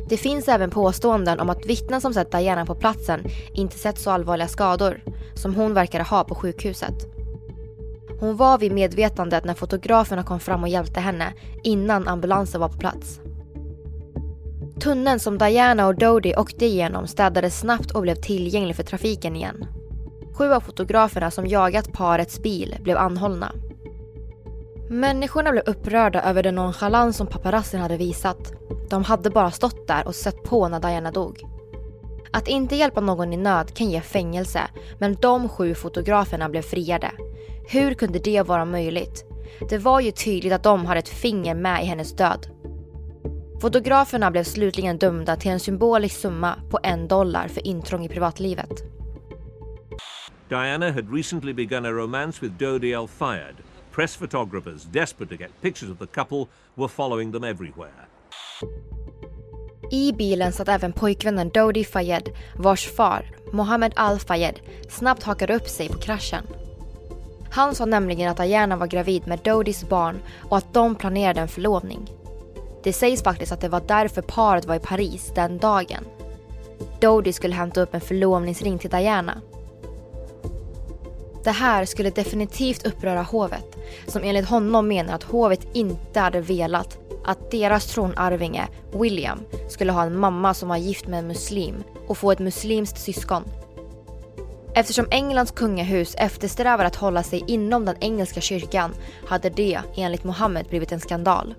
Det 0.08 0.16
finns 0.16 0.48
även 0.48 0.70
påståenden 0.70 1.40
om 1.40 1.50
att 1.50 1.66
vittnen 1.66 2.00
som 2.00 2.14
sett 2.14 2.32
Diana 2.32 2.66
på 2.66 2.74
platsen 2.74 3.24
inte 3.52 3.78
sett 3.78 3.98
så 3.98 4.10
allvarliga 4.10 4.48
skador 4.48 5.00
som 5.34 5.54
hon 5.54 5.74
verkade 5.74 6.04
ha 6.04 6.24
på 6.24 6.34
sjukhuset. 6.34 6.94
Hon 8.20 8.36
var 8.36 8.58
vid 8.58 8.72
medvetandet 8.72 9.44
när 9.44 9.54
fotograferna 9.54 10.22
kom 10.22 10.40
fram 10.40 10.62
och 10.62 10.68
hjälpte 10.68 11.00
henne 11.00 11.32
innan 11.62 12.08
ambulansen 12.08 12.60
var 12.60 12.68
på 12.68 12.78
plats. 12.78 13.20
Tunneln 14.80 15.20
som 15.20 15.38
Diana 15.38 15.86
och 15.86 15.94
Dodie 15.94 16.36
åkte 16.36 16.66
igenom 16.66 17.06
städades 17.06 17.58
snabbt 17.58 17.90
och 17.90 18.02
blev 18.02 18.14
tillgänglig 18.14 18.76
för 18.76 18.82
trafiken 18.82 19.36
igen. 19.36 19.66
Sju 20.34 20.52
av 20.52 20.60
fotograferna 20.60 21.30
som 21.30 21.46
jagat 21.46 21.92
parets 21.92 22.42
bil 22.42 22.76
blev 22.80 22.98
anhållna. 22.98 23.52
Människorna 24.92 25.50
blev 25.50 25.62
upprörda 25.66 26.22
över 26.22 26.42
den 26.42 26.54
nonchalans 26.54 27.16
som 27.16 27.26
paparazzin 27.26 27.80
hade 27.80 27.96
visat. 27.96 28.52
De 28.90 29.04
hade 29.04 29.30
bara 29.30 29.50
stått 29.50 29.86
där 29.86 30.06
och 30.06 30.14
sett 30.14 30.42
på 30.42 30.68
när 30.68 30.80
Diana 30.80 31.10
dog. 31.10 31.40
Att 32.32 32.48
inte 32.48 32.76
hjälpa 32.76 33.00
någon 33.00 33.32
i 33.32 33.36
nöd 33.36 33.74
kan 33.74 33.90
ge 33.90 34.00
fängelse, 34.00 34.60
men 34.98 35.14
de 35.14 35.48
sju 35.48 35.74
fotograferna 35.74 36.48
blev 36.48 36.62
friade. 36.62 37.10
Hur 37.68 37.94
kunde 37.94 38.18
det 38.18 38.42
vara 38.42 38.64
möjligt? 38.64 39.24
Det 39.68 39.78
var 39.78 40.00
ju 40.00 40.10
tydligt 40.10 40.52
att 40.52 40.62
de 40.62 40.86
hade 40.86 40.98
ett 40.98 41.08
finger 41.08 41.54
med 41.54 41.82
i 41.82 41.86
hennes 41.86 42.16
död. 42.16 42.46
Fotograferna 43.60 44.30
blev 44.30 44.44
slutligen 44.44 44.98
dömda 44.98 45.36
till 45.36 45.50
en 45.50 45.60
symbolisk 45.60 46.20
summa 46.20 46.54
på 46.70 46.78
en 46.82 47.08
dollar 47.08 47.48
för 47.48 47.66
intrång 47.66 48.04
i 48.04 48.08
privatlivet. 48.08 48.82
Diana 50.48 50.92
had 50.92 51.14
recently 51.14 51.52
begun 51.52 51.86
a 51.86 51.90
romance 51.90 52.44
with 52.44 52.54
Dodi 52.58 52.94
Al 52.94 53.08
Fayed. 53.08 53.71
Press 53.92 54.16
photographers, 54.16 54.84
desperate 54.84 55.28
to 55.28 55.36
get 55.36 55.60
pictures 55.60 55.90
of 55.90 55.98
the 55.98 56.06
couple, 56.06 56.48
were 56.76 56.88
following 56.88 57.32
them 57.32 57.44
everywhere. 57.44 58.08
I 59.90 60.12
bilen 60.12 60.52
satt 60.52 60.68
även 60.68 60.92
pojkvännen 60.92 61.50
Dodi 61.50 61.84
Fayed 61.84 62.28
vars 62.58 62.96
far, 62.96 63.30
Mohammed 63.52 63.92
Al 63.96 64.18
Fayed, 64.18 64.60
snabbt 64.88 65.22
hakade 65.22 65.54
upp 65.54 65.68
sig 65.68 65.88
på 65.88 65.98
kraschen. 65.98 66.44
Han 67.50 67.74
sa 67.74 67.84
nämligen 67.84 68.30
att 68.30 68.36
Diana 68.36 68.76
var 68.76 68.86
gravid 68.86 69.26
med 69.26 69.38
Dodis 69.44 69.88
barn 69.88 70.22
och 70.50 70.56
att 70.56 70.74
de 70.74 70.94
planerade 70.94 71.40
en 71.40 71.48
förlovning. 71.48 72.10
Det 72.82 72.92
sägs 72.92 73.22
faktiskt 73.22 73.52
att 73.52 73.60
det 73.60 73.68
var 73.68 73.82
därför 73.88 74.22
paret 74.22 74.64
var 74.64 74.74
i 74.74 74.80
Paris 74.80 75.32
den 75.34 75.58
dagen. 75.58 76.04
Dodi 77.00 77.32
skulle 77.32 77.54
hämta 77.54 77.80
upp 77.80 77.94
en 77.94 78.00
förlovningsring 78.00 78.78
till 78.78 78.90
Diana. 78.90 79.40
Det 81.44 81.50
här 81.50 81.84
skulle 81.84 82.10
definitivt 82.10 82.86
uppröra 82.86 83.22
hovet 83.22 83.76
som 84.06 84.22
enligt 84.24 84.48
honom 84.48 84.88
menar 84.88 85.14
att 85.14 85.22
hovet 85.22 85.66
inte 85.72 86.20
hade 86.20 86.40
velat 86.40 86.98
att 87.24 87.50
deras 87.50 87.86
tronarvinge, 87.86 88.68
William, 88.92 89.38
skulle 89.68 89.92
ha 89.92 90.02
en 90.02 90.18
mamma 90.18 90.54
som 90.54 90.68
var 90.68 90.76
gift 90.76 91.06
med 91.06 91.18
en 91.18 91.26
muslim 91.26 91.74
och 92.06 92.18
få 92.18 92.32
ett 92.32 92.38
muslimskt 92.38 92.98
syskon. 92.98 93.42
Eftersom 94.74 95.06
Englands 95.10 95.52
kungahus 95.52 96.14
eftersträvar 96.18 96.84
att 96.84 96.96
hålla 96.96 97.22
sig 97.22 97.44
inom 97.46 97.84
den 97.84 97.96
engelska 98.00 98.40
kyrkan 98.40 98.94
hade 99.26 99.50
det, 99.50 99.80
enligt 99.96 100.24
Mohammed, 100.24 100.66
blivit 100.66 100.92
en 100.92 101.00
skandal. 101.00 101.54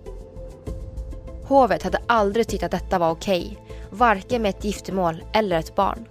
Hovet 1.44 1.84
hade 1.84 2.02
aldrig 2.08 2.48
tyckt 2.48 2.64
att 2.64 2.72
detta 2.72 3.00
var 3.00 3.12
okej, 3.12 3.58
varken 3.90 4.42
med 4.42 4.50
ett 4.50 4.64
giftermål 4.64 5.24
eller 5.34 5.60
ett 5.60 5.76
barn. 5.76 6.06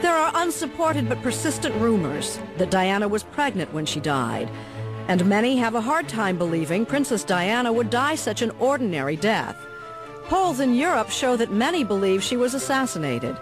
There 0.00 0.16
are 0.16 0.32
unsupported 0.34 1.06
but 1.06 1.20
persistent 1.22 1.74
rumors 1.74 2.38
that 2.56 2.70
Diana 2.70 3.06
was 3.06 3.24
pregnant 3.24 3.74
when 3.74 3.84
she 3.84 4.00
died, 4.00 4.48
and 5.08 5.26
many 5.26 5.58
have 5.58 5.74
a 5.74 5.82
hard 5.82 6.08
time 6.08 6.38
believing 6.38 6.86
Princess 6.86 7.24
Diana 7.24 7.70
would 7.70 7.90
die 7.90 8.14
such 8.14 8.40
an 8.40 8.52
ordinary 8.58 9.16
death. 9.16 9.56
Polls 10.28 10.60
in 10.60 10.74
Europe 10.74 11.10
show 11.10 11.36
that 11.36 11.52
many 11.52 11.84
believe 11.84 12.22
she 12.22 12.38
was 12.38 12.54
assassinated. 12.54 13.36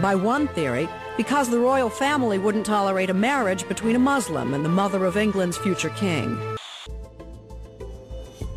By 0.00 0.14
one 0.14 0.46
theory, 0.46 0.88
because 1.16 1.50
the 1.50 1.58
royal 1.58 1.90
family 1.90 2.38
wouldn't 2.38 2.66
tolerate 2.66 3.10
a 3.10 3.14
marriage 3.14 3.66
between 3.66 3.96
a 3.96 3.98
Muslim 3.98 4.54
and 4.54 4.64
the 4.64 4.68
mother 4.68 5.04
of 5.04 5.16
England's 5.16 5.58
future 5.58 5.90
king. 5.90 6.38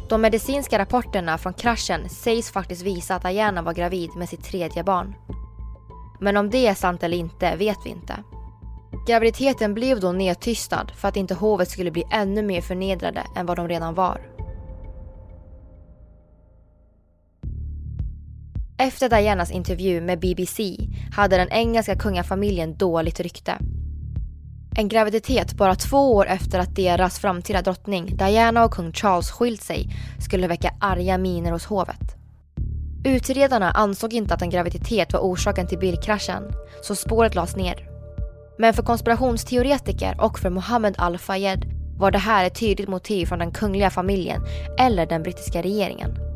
De 0.10 0.22
medicinska 0.22 0.80
rapporterna 0.80 1.38
från 1.38 1.54
kraschen 1.54 2.10
sägs 2.10 2.52
faktiskt 2.52 2.82
visa 2.82 3.16
att 3.16 3.24
Diana 3.24 3.62
var 3.62 3.74
gravid 3.74 4.10
med 4.16 4.30
sitt 4.30 4.44
tredje 4.44 4.84
barn. 4.84 5.16
Men 6.22 6.38
om 6.38 6.50
det 6.50 6.68
är 6.68 6.74
sant 6.74 7.04
eller 7.04 7.18
inte 7.18 7.56
vet 7.56 7.78
vi 7.86 7.90
inte. 7.90 8.14
Graviditeten 9.08 9.74
blev 9.74 10.00
då 10.00 10.12
nedtystad 10.12 10.88
för 10.96 11.08
att 11.08 11.18
inte 11.18 11.34
hovet 11.34 11.70
skulle 11.70 11.92
bli 11.92 12.04
ännu 12.12 12.42
mer 12.42 12.62
förnedrade 12.62 13.24
än 13.36 13.46
vad 13.46 13.58
de 13.58 13.68
redan 13.68 13.94
var. 13.94 14.22
Efter 18.78 19.10
Dianas 19.10 19.52
intervju 19.52 20.02
med 20.02 20.20
BBC 20.20 20.78
hade 21.12 21.38
den 21.38 21.50
engelska 21.52 21.96
kungafamiljen 21.96 22.78
dåligt 22.78 23.20
rykte. 23.20 23.58
En 24.78 24.88
graviditet 24.88 25.54
bara 25.54 25.76
två 25.76 26.16
år 26.16 26.26
efter 26.26 26.60
att 26.60 26.76
deras 26.76 27.20
framtida 27.20 27.62
drottning 27.62 28.16
Diana 28.18 28.66
och 28.66 28.74
kung 28.74 28.94
Charles 28.94 29.32
skilt 29.32 29.62
sig 29.62 29.90
skulle 30.20 30.48
väcka 30.48 30.74
arga 30.80 31.18
miner 31.18 31.52
hos 31.52 31.66
hovet. 31.66 32.21
Utredarna 33.04 33.72
ansåg 33.72 34.14
inte 34.14 34.34
att 34.34 34.42
en 34.42 34.50
graviditet 34.50 35.14
var 35.14 35.20
orsaken 35.20 35.68
till 35.68 35.80
bilkraschen, 35.80 36.44
så 36.82 36.96
spåret 36.96 37.36
lades 37.36 37.56
ner. 37.56 37.88
Men 38.58 38.74
för 38.74 38.84
konspirationsteoretiker 38.84 40.22
och 40.22 40.40
för 40.40 40.50
Mohammed 40.50 40.96
Al-Fayed 40.98 41.66
var 41.98 42.12
det 42.12 42.18
här 42.18 42.46
ett 42.46 42.60
tydligt 42.60 42.90
motiv 42.90 43.26
från 43.26 43.40
den 43.40 43.52
kungliga 43.52 43.90
familjen 43.90 44.42
eller 44.80 45.06
den 45.06 45.24
brittiska 45.24 45.62
regeringen. 45.62 46.31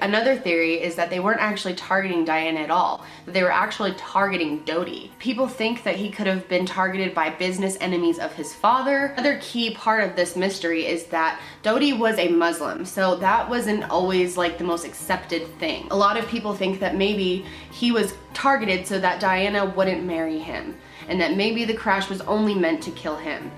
Another 0.00 0.36
theory 0.36 0.74
is 0.80 0.94
that 0.94 1.10
they 1.10 1.18
weren't 1.18 1.40
actually 1.40 1.74
targeting 1.74 2.24
Diana 2.24 2.60
at 2.60 2.70
all, 2.70 3.04
that 3.26 3.32
they 3.32 3.42
were 3.42 3.52
actually 3.52 3.94
targeting 3.94 4.64
Dodi. 4.64 5.10
People 5.18 5.48
think 5.48 5.82
that 5.82 5.96
he 5.96 6.08
could 6.10 6.26
have 6.26 6.48
been 6.48 6.64
targeted 6.64 7.14
by 7.14 7.30
business 7.30 7.76
enemies 7.80 8.18
of 8.18 8.32
his 8.32 8.54
father. 8.54 9.12
Another 9.16 9.38
key 9.40 9.74
part 9.74 10.04
of 10.04 10.14
this 10.14 10.36
mystery 10.36 10.86
is 10.86 11.04
that 11.06 11.40
Dodi 11.62 11.98
was 11.98 12.18
a 12.18 12.28
Muslim, 12.28 12.84
so 12.84 13.16
that 13.16 13.48
wasn't 13.48 13.90
always 13.90 14.36
like 14.36 14.56
the 14.58 14.64
most 14.64 14.84
accepted 14.84 15.46
thing. 15.58 15.88
A 15.90 15.96
lot 15.96 16.16
of 16.16 16.28
people 16.28 16.54
think 16.54 16.78
that 16.80 16.94
maybe 16.96 17.44
he 17.72 17.90
was 17.90 18.14
targeted 18.34 18.86
so 18.86 19.00
that 19.00 19.20
Diana 19.20 19.64
wouldn't 19.76 20.04
marry 20.04 20.38
him, 20.38 20.76
and 21.08 21.20
that 21.20 21.36
maybe 21.36 21.64
the 21.64 21.74
crash 21.74 22.08
was 22.08 22.20
only 22.22 22.54
meant 22.54 22.82
to 22.82 22.90
kill 22.92 23.16
him. 23.16 23.50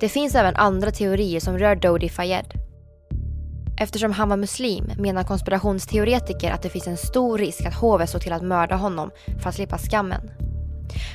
Det 0.00 0.08
finns 0.08 0.34
även 0.34 0.56
andra 0.56 0.90
teorier 0.90 1.40
som 1.40 1.58
rör 1.58 1.74
Dodi 1.74 2.08
Fayed. 2.08 2.69
Eftersom 3.80 4.12
han 4.12 4.28
var 4.28 4.36
muslim 4.36 4.92
menar 4.98 5.24
konspirationsteoretiker 5.24 6.50
att 6.52 6.62
det 6.62 6.68
finns 6.68 6.86
en 6.86 6.96
stor 6.96 7.38
risk 7.38 7.66
att 7.66 7.74
hovet 7.74 8.10
såg 8.10 8.20
till 8.20 8.32
att 8.32 8.42
mörda 8.42 8.76
honom 8.76 9.10
för 9.42 9.48
att 9.48 9.54
slippa 9.54 9.78
skammen. 9.78 10.30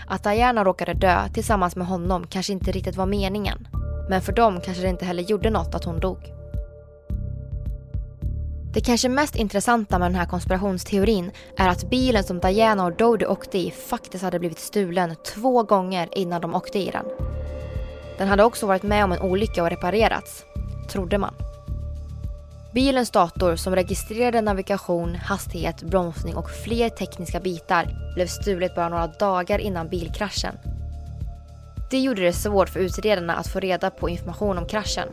Att 0.08 0.24
Diana 0.24 0.64
råkade 0.64 0.94
dö 0.94 1.30
tillsammans 1.34 1.76
med 1.76 1.88
honom 1.88 2.28
kanske 2.28 2.54
inte 2.54 2.72
riktigt 2.72 2.96
var 2.96 3.06
meningen. 3.06 3.68
Men 4.10 4.22
för 4.22 4.34
dem 4.34 4.62
kanske 4.62 4.84
det 4.84 4.90
inte 4.90 5.06
heller 5.06 5.24
gjorde 5.24 5.50
något 5.50 5.76
att 5.76 5.84
hon 5.84 6.00
dog. 6.00 6.18
Det 8.74 8.82
kanske 8.82 9.10
mest 9.10 9.36
intressanta 9.36 10.00
med 10.00 10.12
den 10.12 10.20
här 10.20 10.26
konspirationsteorin 10.26 11.32
är 11.58 11.70
att 11.70 11.90
bilen 11.90 12.24
som 12.24 12.40
Diana 12.40 12.86
och 12.86 12.96
Dodie 12.96 13.28
åkte 13.28 13.58
i 13.58 13.72
faktiskt 13.72 14.24
hade 14.24 14.40
blivit 14.40 14.60
stulen 14.60 15.16
två 15.34 15.64
gånger 15.64 16.10
innan 16.12 16.42
de 16.42 16.56
åkte 16.56 16.80
i 16.80 16.92
den. 16.92 17.06
Den 18.18 18.28
hade 18.28 18.44
också 18.44 18.68
varit 18.68 18.84
med 18.84 19.04
om 19.04 19.12
en 19.12 19.22
olycka 19.22 19.64
och 19.64 19.70
reparerats, 19.70 20.46
trodde 20.90 21.18
man. 21.18 21.34
Bilens 22.76 23.12
dator 23.12 23.56
som 23.56 23.76
registrerade 23.76 24.42
navigation, 24.42 25.16
hastighet, 25.16 25.84
bromsning 25.84 26.36
och 26.36 26.52
fler 26.52 26.90
tekniska 26.90 27.40
bitar 27.40 28.14
blev 28.16 28.28
stulet 28.28 28.76
bara 28.76 28.90
några 28.90 29.08
dagar 29.08 29.60
innan 29.60 29.90
bilkraschen. 29.90 30.56
Det 31.92 32.00
gjorde 32.00 32.22
det 32.22 32.34
svårt 32.34 32.70
för 32.70 32.80
utredarna 32.80 33.36
att 33.36 33.48
få 33.48 33.60
reda 33.60 33.90
på 33.90 34.10
information 34.10 34.58
om 34.58 34.68
kraschen 34.68 35.08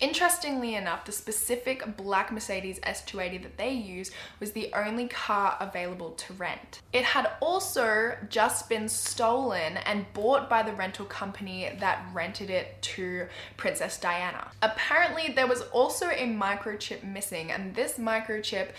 Interestingly 0.00 0.74
enough, 0.74 1.06
the 1.06 1.12
specific 1.12 1.96
black 1.96 2.30
Mercedes 2.30 2.78
S280 2.80 3.42
that 3.44 3.56
they 3.56 3.72
use 3.72 4.10
was 4.40 4.52
the 4.52 4.70
only 4.74 5.08
car 5.08 5.56
available 5.58 6.10
to 6.10 6.32
rent. 6.34 6.82
It 6.92 7.04
had 7.04 7.30
also 7.40 8.14
just 8.28 8.68
been 8.68 8.88
stolen 8.88 9.78
and 9.78 10.04
bought 10.12 10.50
by 10.50 10.62
the 10.62 10.72
rental 10.72 11.06
company 11.06 11.70
that 11.80 12.06
rented 12.12 12.50
it 12.50 12.80
to 12.82 13.26
Princess 13.56 13.98
Diana. 13.98 14.48
Apparently, 14.60 15.32
there 15.32 15.46
was 15.46 15.62
also 15.62 16.08
a 16.10 16.26
microchip 16.26 17.02
missing, 17.02 17.50
and 17.50 17.74
this 17.74 17.94
microchip 17.98 18.70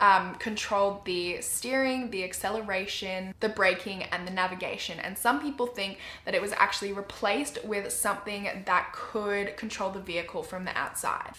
um, 0.00 0.34
controlled 0.36 1.04
the 1.04 1.40
steering, 1.40 2.10
the 2.10 2.24
acceleration, 2.24 3.34
the 3.40 3.48
braking, 3.48 4.02
and 4.04 4.26
the 4.26 4.32
navigation. 4.32 4.98
And 5.00 5.16
some 5.16 5.40
people 5.40 5.66
think 5.66 5.98
that 6.24 6.34
it 6.34 6.42
was 6.42 6.52
actually 6.52 6.92
replaced 6.92 7.64
with 7.64 7.92
something 7.92 8.48
that 8.66 8.92
could 8.92 9.56
control 9.56 9.90
the 9.90 10.00
vehicle 10.00 10.42
from 10.42 10.64
the 10.64 10.76
outside. 10.76 11.32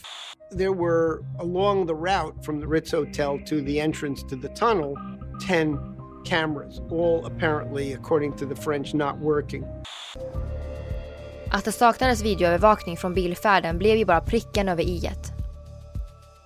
There 0.52 0.74
were 0.74 1.24
along 1.40 1.88
the 1.88 1.96
route 1.96 2.46
from 2.46 2.60
the 2.60 2.68
Ritz 2.68 2.92
Hotel 2.92 3.40
to 3.46 3.62
the 3.62 3.80
entrance 3.80 4.24
to 4.24 4.36
the 4.36 4.50
tunnel 4.50 4.96
10 5.42 5.98
cameras, 6.26 6.82
all 6.90 7.26
apparently, 7.26 7.94
according 7.94 8.34
to 8.34 8.46
the 8.46 8.56
French, 8.56 8.94
not 8.94 9.18
working. 9.18 9.66
Att 11.52 11.66
det 11.66 11.72
saknades 11.72 12.24
videoövervakning 12.24 12.98
från 12.98 13.14
bilfärden 13.14 13.78
blev 13.78 13.98
ju 13.98 14.06
bara 14.06 14.22
pricken 14.22 14.70
över 14.70 14.84
i-et. 14.84 15.37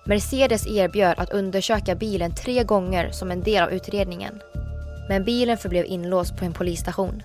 Mercedes 0.04 0.66
erbjöd 0.66 1.18
att 1.18 1.32
undersöka 1.32 1.94
bilen 1.94 2.34
tre 2.34 2.64
gånger 2.64 3.10
som 3.10 3.30
en 3.30 3.42
del 3.42 3.62
av 3.62 3.70
utredningen. 3.70 4.40
Men 5.08 5.24
bilen 5.24 5.58
förblev 5.58 5.84
inlåst 5.86 6.36
på 6.36 6.44
en 6.44 6.52
polisstation. 6.52 7.22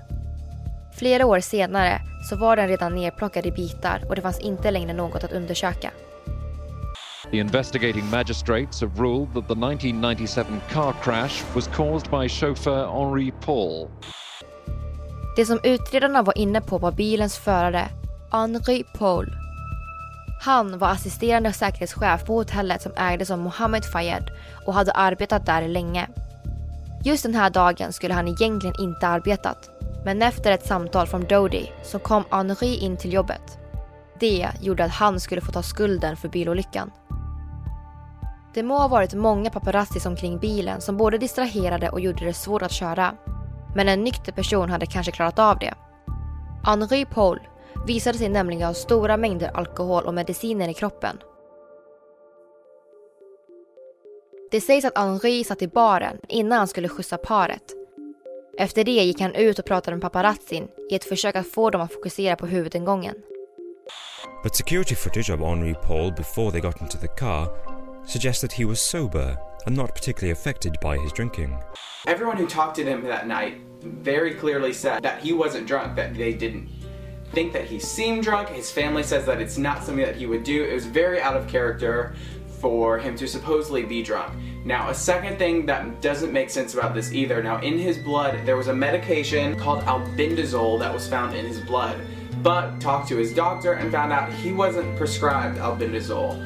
Flera 1.00 1.26
år 1.26 1.40
senare 1.40 2.02
så 2.30 2.36
var 2.36 2.56
den 2.56 2.68
redan 2.68 2.96
nerplockad 2.96 3.46
i 3.46 3.52
bitar 3.52 4.04
och 4.10 4.16
det 4.16 4.22
fanns 4.22 4.40
inte 4.40 4.72
längre 4.72 4.94
något 4.94 5.24
att 5.24 5.32
undersöka. 5.32 5.92
The 7.32 7.38
investigating 7.38 8.06
magistrates 8.06 8.82
have 8.82 9.02
ruled 9.02 9.34
that 9.34 9.48
the 9.48 9.54
1997 9.54 10.44
car 10.72 10.94
crash 11.04 11.56
was 11.56 11.68
caused 11.68 12.12
by 12.12 12.30
chauffeur 12.30 12.88
Henri 12.88 13.34
Paul. 13.46 13.88
Det 15.36 15.46
som 15.46 15.60
utredarna 15.64 16.22
var 16.22 16.38
inne 16.38 16.62
på 16.62 16.78
var 16.78 16.92
bilens 16.92 17.38
förare, 17.38 17.90
Henri 18.32 18.84
Paul. 18.98 19.47
Han 20.40 20.78
var 20.80 20.88
assisterande 20.88 21.54
säkerhetschef 21.54 22.26
på 22.26 22.34
hotellet 22.34 22.82
som 22.82 22.92
ägdes 22.98 23.32
av 23.32 23.40
Mohammed 23.40 23.86
Fayed 23.86 24.32
och 24.66 24.74
hade 24.74 24.92
arbetat 24.92 25.46
där 25.46 25.68
länge. 25.68 26.08
Just 27.04 27.24
den 27.24 27.36
här 27.36 27.50
dagen 27.50 27.94
skulle 27.94 28.14
han 28.14 28.28
egentligen 28.28 28.76
inte 28.80 29.08
arbetat. 29.08 29.70
Men 30.06 30.22
efter 30.22 30.52
ett 30.52 30.68
samtal 30.68 31.08
från 31.08 31.26
Dodie 31.26 31.72
så 31.84 32.00
kom 32.00 32.24
Henri 32.32 32.76
in 32.76 32.98
till 32.98 33.14
jobbet. 33.14 33.58
Det 34.20 34.48
gjorde 34.62 34.84
att 34.84 34.92
han 34.92 35.20
skulle 35.20 35.42
få 35.42 35.52
ta 35.52 35.64
skulden 35.64 36.18
för 36.18 36.30
bilolyckan. 36.30 36.92
Det 38.54 38.64
må 38.64 38.78
ha 38.78 38.88
varit 38.88 39.14
många 39.14 39.50
paparazzis 39.50 40.06
omkring 40.06 40.40
bilen 40.40 40.82
som 40.82 40.98
både 40.98 41.18
distraherade 41.18 41.90
och 41.90 42.00
gjorde 42.00 42.26
det 42.26 42.34
svårt 42.34 42.62
att 42.62 42.72
köra. 42.72 43.14
Men 43.76 43.90
en 43.90 44.04
nykter 44.04 44.32
person 44.32 44.70
hade 44.70 44.86
kanske 44.86 45.12
klarat 45.12 45.40
av 45.40 45.60
det. 45.60 45.74
Henri 46.64 47.06
Paul 47.06 47.40
visade 47.88 48.18
sig 48.18 48.30
nämligen 48.30 48.68
ha 48.68 48.74
stora 48.74 49.18
mängder 49.18 49.52
alkohol 49.54 50.04
och 50.04 50.14
mediciner 50.14 50.70
i 50.70 50.74
kroppen. 50.74 51.18
Det 54.52 54.62
sägs 54.62 54.86
att 54.86 54.98
Henri 54.98 55.44
satt 55.44 55.62
i 55.62 55.68
baren 55.68 56.18
innan 56.28 56.58
han 56.58 56.68
skulle 56.68 56.90
skjutsa 56.90 57.18
paret. 57.18 57.74
Efter 58.58 58.84
det 58.84 58.92
gick 58.92 59.22
han 59.22 59.36
ut 59.36 59.60
och 59.60 59.66
pratade 59.66 59.96
med 59.96 60.02
paparazzin 60.02 60.68
i 60.92 60.96
ett 60.96 61.04
försök 61.04 61.36
att 61.36 61.48
få 61.48 61.70
dem 61.70 61.82
att 61.82 61.94
fokusera 61.94 62.36
på 62.36 62.46
huvudingången. 62.46 63.16
But 64.44 64.56
security 64.56 64.96
footage 64.96 65.30
of 65.30 65.40
Henri 65.40 65.74
Paul 65.74 66.12
before 66.12 66.52
they 66.52 66.62
got 66.62 66.82
into 66.82 66.98
the 66.98 67.08
car 67.08 67.48
suggests 68.08 68.42
that 68.42 68.54
he 68.54 68.66
was 68.66 68.80
sober 68.80 69.38
and 69.66 69.78
not 69.78 69.94
particularly 69.96 70.32
affected 70.32 70.74
by 70.82 70.98
his 71.04 71.14
drinking. 71.14 71.58
Everyone 72.08 72.38
who 72.38 72.48
talked 72.48 72.76
to 72.76 72.82
him 72.82 73.04
that 73.08 73.28
night 73.28 73.54
very 74.04 74.34
clearly 74.34 74.74
said 74.74 75.04
that 75.04 75.20
he 75.24 75.34
wasn't 75.34 75.68
drunk, 75.68 75.96
that 75.96 76.14
they 76.16 76.34
didn't 76.34 76.77
think 77.34 77.54
that 77.54 77.66
he 77.66 77.80
seemed 77.80 78.24
drunk. 78.24 78.50
His 78.50 78.72
family 78.72 79.04
says 79.04 79.26
that 79.26 79.42
it's 79.42 79.58
not 79.58 79.84
something 79.84 80.06
that 80.06 80.16
he 80.16 80.26
would 80.26 80.44
do. 80.44 80.64
It 80.64 80.74
was 80.74 80.86
very 80.86 81.22
out 81.22 81.36
of 81.36 81.48
character 81.48 82.14
for 82.60 82.98
him 82.98 83.16
to 83.18 83.28
supposedly 83.28 83.84
be 83.84 84.02
drunk. 84.02 84.34
Now, 84.66 84.90
a 84.90 84.94
second 84.94 85.38
thing 85.38 85.66
that 85.68 86.02
doesn't 86.02 86.34
make 86.34 86.50
sense 86.50 86.74
about 86.74 86.94
this 86.94 87.14
either. 87.14 87.44
Now, 87.44 87.62
in 87.62 87.78
his 87.78 87.98
blood, 87.98 88.46
there 88.46 88.58
was 88.58 88.68
a 88.68 88.74
medication 88.74 89.60
called 89.60 89.84
albendazole 89.84 90.80
that 90.80 90.94
was 90.94 91.08
found 91.08 91.36
in 91.36 91.46
his 91.46 91.60
blood. 91.60 91.96
But 92.44 92.80
talked 92.80 93.10
to 93.10 93.18
his 93.18 93.34
doctor 93.34 93.74
and 93.74 93.92
found 93.92 94.12
out 94.12 94.32
he 94.34 94.52
wasn't 94.52 94.98
prescribed 94.98 95.58
albendazole. 95.58 96.44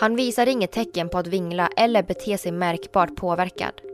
Han 0.00 0.16
visade 0.16 0.50
inget 0.50 0.72
tecken 0.72 1.08
på 1.08 1.18
att 1.18 1.26
vingla 1.26 1.68
eller 1.76 2.02
bete 2.02 2.38
sig 2.38 2.52
märkbart 2.52 3.16
påverkad. 3.16 3.91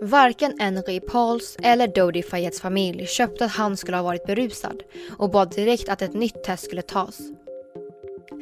Varken 0.00 0.58
Henry 0.58 1.00
Pauls 1.00 1.56
eller 1.62 1.88
Dodie 1.88 2.22
Fayets 2.22 2.60
familj 2.60 3.06
köpte 3.06 3.44
att 3.44 3.50
han 3.50 3.76
skulle 3.76 3.96
ha 3.96 4.04
varit 4.04 4.26
berusad 4.26 4.82
och 5.18 5.30
bad 5.30 5.50
direkt 5.50 5.88
att 5.88 6.02
ett 6.02 6.14
nytt 6.14 6.44
test 6.44 6.64
skulle 6.64 6.82
tas. 6.82 7.20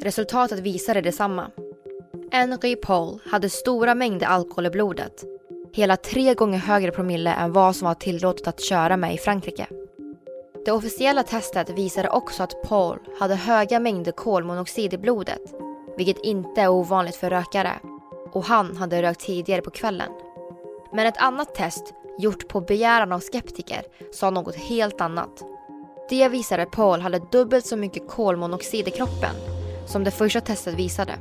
Resultatet 0.03 0.59
visade 0.59 1.01
detsamma. 1.01 1.51
Henry 2.31 2.77
Paul 2.77 3.19
hade 3.27 3.51
stora 3.51 3.95
mängder 3.95 4.27
alkohol 4.27 4.67
i 4.67 4.71
blodet. 4.71 5.25
Hela 5.73 5.97
tre 5.97 6.35
gånger 6.35 6.59
högre 6.59 6.91
promille 6.91 7.35
än 7.35 7.53
vad 7.53 7.77
som 7.77 7.89
var 7.89 7.95
tillåtet 7.95 8.47
att 8.47 8.65
köra 8.65 8.97
med 8.97 9.15
i 9.15 9.19
Frankrike. 9.19 9.67
Det 10.65 10.73
officiella 10.73 11.23
testet 11.23 11.71
visade 11.71 12.11
också 12.11 12.43
att 12.43 12.63
Paul 12.63 12.99
hade 13.19 13.35
höga 13.35 13.81
mängder 13.81 14.13
kolmonoxid 14.13 14.95
i 14.95 14.99
blodet, 14.99 15.43
vilket 15.97 16.25
inte 16.25 16.61
är 16.61 16.69
ovanligt 16.69 17.17
för 17.17 17.31
rökare. 17.31 17.73
Och 18.33 18.45
han 18.45 18.77
hade 18.77 19.03
rökt 19.03 19.21
tidigare 19.21 19.63
på 19.63 19.71
kvällen. 19.71 20.11
Men 20.93 21.07
ett 21.07 21.23
annat 21.23 21.55
test, 21.55 21.95
gjort 22.19 22.49
på 22.49 22.61
begäran 22.61 23.13
av 23.13 23.21
skeptiker, 23.21 23.83
sa 24.13 24.31
något 24.31 24.57
helt 24.57 25.01
annat. 25.01 25.43
Det 26.09 26.29
visade 26.29 26.63
att 26.63 26.71
Paul 26.71 27.01
hade 27.01 27.21
dubbelt 27.33 27.67
så 27.67 27.77
mycket 27.77 28.09
kolmonoxid 28.09 28.89
i 28.89 28.91
kroppen 28.91 29.35
som 29.87 30.05
det 30.05 30.11
första 30.11 30.41
testet 30.41 30.75
visade. 30.75 31.13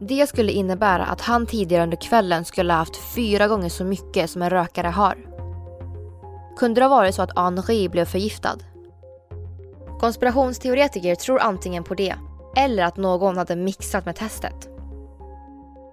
Det 0.00 0.26
skulle 0.26 0.52
innebära 0.52 1.04
att 1.04 1.20
han 1.20 1.46
tidigare 1.46 1.82
under 1.82 1.96
kvällen 1.96 2.44
skulle 2.44 2.72
ha 2.72 2.78
haft 2.78 3.14
fyra 3.14 3.48
gånger 3.48 3.68
så 3.68 3.84
mycket 3.84 4.30
som 4.30 4.42
en 4.42 4.50
rökare 4.50 4.88
har. 4.88 5.18
Kunde 6.56 6.80
det 6.80 6.84
ha 6.84 6.96
varit 6.96 7.14
så 7.14 7.22
att 7.22 7.38
Henri 7.38 7.88
blev 7.88 8.04
förgiftad? 8.04 8.58
Konspirationsteoretiker 10.00 11.14
tror 11.14 11.40
antingen 11.40 11.84
på 11.84 11.94
det 11.94 12.14
eller 12.56 12.84
att 12.84 12.96
någon 12.96 13.36
hade 13.36 13.56
mixat 13.56 14.06
med 14.06 14.16
testet. 14.16 14.77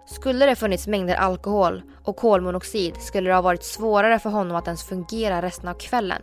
Skulle 0.05 0.45
det 0.45 0.55
funnits 0.55 0.87
mängder 0.87 1.15
alkohol 1.15 1.81
och 2.03 2.15
kolmonoxid 2.15 2.95
skulle 3.01 3.29
det 3.29 3.35
ha 3.35 3.41
varit 3.41 3.63
svårare 3.63 4.19
för 4.19 4.29
honom 4.29 4.57
att 4.57 4.67
ens 4.67 4.83
fungera 4.83 5.41
resten 5.41 5.67
av 5.67 5.73
kvällen. 5.73 6.21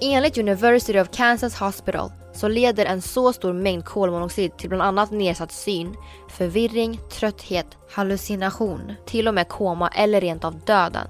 Enligt 0.00 0.38
University 0.38 1.00
of 1.00 1.10
Kansas 1.10 1.54
Hospital 1.54 2.10
så 2.34 2.48
leder 2.48 2.86
en 2.86 3.02
så 3.02 3.32
stor 3.32 3.52
mängd 3.52 3.84
kolmonoxid 3.84 4.56
till 4.56 4.68
bland 4.68 4.82
annat 4.82 5.10
nedsatt 5.10 5.52
syn, 5.52 5.96
förvirring, 6.28 7.00
trötthet, 7.10 7.66
hallucination, 7.90 8.92
till 9.06 9.28
och 9.28 9.34
med 9.34 9.48
koma 9.48 9.88
eller 9.88 10.20
rent 10.20 10.44
av 10.44 10.60
döden. 10.60 11.08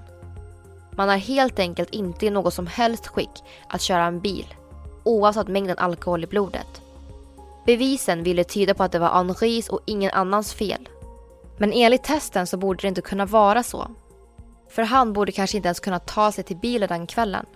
Man 0.97 1.11
är 1.11 1.17
helt 1.17 1.59
enkelt 1.59 1.91
inte 1.91 2.27
i 2.27 2.31
något 2.31 2.55
som 2.55 2.67
helst 2.67 3.07
skick 3.07 3.43
att 3.69 3.81
köra 3.81 4.05
en 4.05 4.21
bil, 4.21 4.55
oavsett 5.05 5.49
mängden 5.49 5.79
alkohol 5.79 6.25
i 6.25 6.27
blodet. 6.27 6.83
Bevisen 7.67 8.23
ville 8.23 8.45
tyda 8.45 8.75
på 8.75 8.83
att 8.83 8.93
det 8.93 8.99
var 8.99 9.09
Henris 9.09 9.69
och 9.69 9.81
ingen 9.87 10.11
annans 10.11 10.55
fel. 10.55 10.89
Men 11.59 11.73
enligt 11.73 12.03
testen 12.03 12.47
så 12.47 12.57
borde 12.57 12.83
det 12.83 12.89
inte 12.89 13.01
kunna 13.01 13.27
vara 13.27 13.63
så. 13.63 13.91
För 14.69 14.83
han 14.83 15.13
borde 15.13 15.33
kanske 15.33 15.57
inte 15.57 15.67
ens 15.67 15.81
kunna 15.81 15.99
ta 15.99 16.33
sig 16.33 16.45
till 16.45 16.57
bilen 16.57 16.89
den 16.89 17.07
kvällen. 17.07 17.47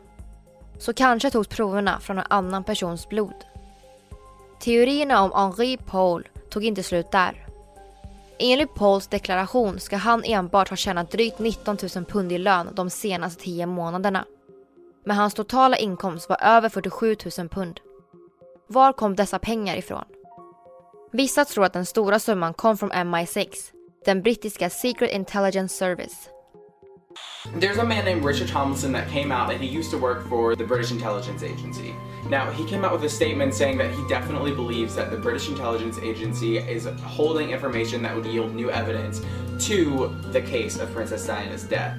Så 0.79 0.93
kanske 0.93 1.31
togs 1.31 1.49
proverna 1.49 2.01
från 2.01 2.19
en 2.19 2.25
annan 2.31 2.65
persons 2.65 3.09
blod. 3.09 3.45
Teorierna 4.61 5.23
om 5.23 5.33
Henri 5.35 5.77
Paul 5.77 6.29
tog 6.51 6.65
inte 6.65 6.83
slut 6.83 7.11
där. 7.11 7.47
Enligt 8.39 8.75
Pauls 8.75 9.07
deklaration 9.07 9.81
ska 9.81 9.97
han 9.97 10.25
enbart 10.25 10.69
ha 10.69 10.77
tjänat 10.77 11.11
drygt 11.11 11.39
19 11.39 11.77
000 11.95 12.05
pund 12.05 12.33
i 12.33 12.39
lön 12.39 12.69
de 12.75 12.91
senaste 12.91 13.43
10 13.43 13.67
månaderna. 13.67 14.25
Men 15.05 15.17
hans 15.17 15.35
totala 15.35 15.77
inkomst 15.77 16.29
var 16.29 16.39
över 16.43 16.69
47 16.69 17.17
000 17.39 17.49
pund. 17.49 17.81
Var 18.67 18.93
kom 18.93 19.17
dessa 19.17 19.39
pengar 19.39 19.77
ifrån? 19.77 20.05
Vissa 21.13 21.45
tror 21.45 21.65
att 21.65 21.73
den 21.73 21.87
stora 21.87 22.19
summan 22.19 22.55
kom 22.55 22.79
från 22.79 22.93
MI6, 22.93 23.49
den 24.05 24.23
brittiska 24.23 24.71
Secret 24.71 25.11
Intelligence 25.11 25.75
Service. 25.75 26.31
There's 27.55 27.79
a 27.79 27.85
man 27.85 28.05
named 28.05 28.25
Richard 28.25 28.49
Tomlinson 28.49 28.93
that 28.93 29.09
came 29.09 29.33
out 29.33 29.51
and 29.51 29.61
he 29.61 29.69
used 29.69 29.91
to 29.91 29.99
work 29.99 30.29
for 30.29 30.55
the 30.55 30.65
British 30.65 30.91
Intelligence 30.91 31.43
Agency. 31.43 31.95
Now, 32.29 32.51
he 32.51 32.65
came 32.67 32.85
out 32.85 32.93
with 32.93 33.05
a 33.05 33.09
statement 33.09 33.55
saying 33.55 33.79
that 33.79 33.91
he 33.91 34.07
definitely 34.09 34.55
believes 34.55 34.95
that 34.97 35.11
the 35.11 35.17
British 35.17 35.49
Intelligence 35.49 35.99
Agency 35.99 36.59
is 36.59 36.85
holding 37.03 37.51
information 37.51 38.03
that 38.03 38.15
would 38.15 38.27
yield 38.27 38.55
new 38.55 38.71
evidence 38.71 39.21
to 39.67 40.15
the 40.31 40.43
case 40.43 40.79
of 40.79 40.93
Princess 40.93 41.27
Diana's 41.27 41.65
death. 41.65 41.99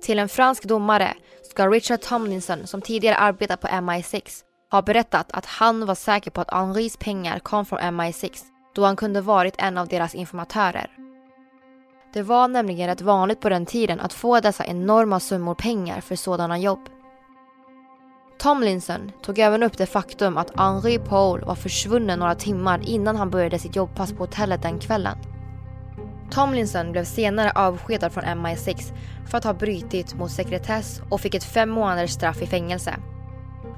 Till 0.00 0.18
en 0.18 0.28
fransk 0.28 0.64
domare 0.64 1.14
ska 1.50 1.68
Richard 1.68 2.00
Tomlinson, 2.00 2.66
som 2.66 2.82
tidigare 2.82 3.16
arbetat 3.16 3.60
på 3.60 3.66
MI6, 3.66 4.42
ha 4.70 4.82
berättat 4.82 5.32
att 5.32 5.46
han 5.46 5.86
var 5.86 5.94
säker 5.94 6.30
på 6.30 6.40
att 6.40 6.50
Henris 6.50 6.96
pengar 6.96 7.38
kom 7.38 7.66
från 7.66 7.78
MI6 7.78 8.42
då 8.74 8.84
han 8.84 8.96
kunde 8.96 9.20
varit 9.20 9.54
en 9.58 9.78
av 9.78 9.88
deras 9.88 10.14
informatörer. 10.14 10.90
Det 12.12 12.22
var 12.22 12.48
nämligen 12.48 12.88
rätt 12.88 13.00
vanligt 13.00 13.40
på 13.40 13.48
den 13.48 13.66
tiden 13.66 14.00
att 14.00 14.12
få 14.12 14.40
dessa 14.40 14.64
enorma 14.66 15.20
summor 15.20 15.54
pengar 15.54 16.00
för 16.00 16.16
sådana 16.16 16.58
jobb. 16.58 16.88
Tomlinson 18.38 19.12
tog 19.22 19.38
även 19.38 19.62
upp 19.62 19.78
det 19.78 19.86
faktum 19.86 20.36
att 20.36 20.58
Henri 20.58 20.98
Paul 20.98 21.44
var 21.44 21.54
försvunnen 21.54 22.18
några 22.18 22.34
timmar 22.34 22.80
innan 22.84 23.16
han 23.16 23.30
började 23.30 23.58
sitt 23.58 23.76
jobbpass 23.76 24.12
på 24.12 24.18
hotellet 24.18 24.62
den 24.62 24.78
kvällen. 24.78 25.18
Tomlinson 26.30 26.92
blev 26.92 27.04
senare 27.04 27.50
avskedad 27.54 28.12
från 28.12 28.24
MI6 28.24 28.92
för 29.30 29.38
att 29.38 29.44
ha 29.44 29.52
brutit 29.52 30.14
mot 30.14 30.30
sekretess 30.30 31.02
och 31.08 31.20
fick 31.20 31.34
ett 31.34 31.44
fem 31.44 31.70
månaders 31.70 32.10
straff 32.10 32.42
i 32.42 32.46
fängelse. 32.46 32.94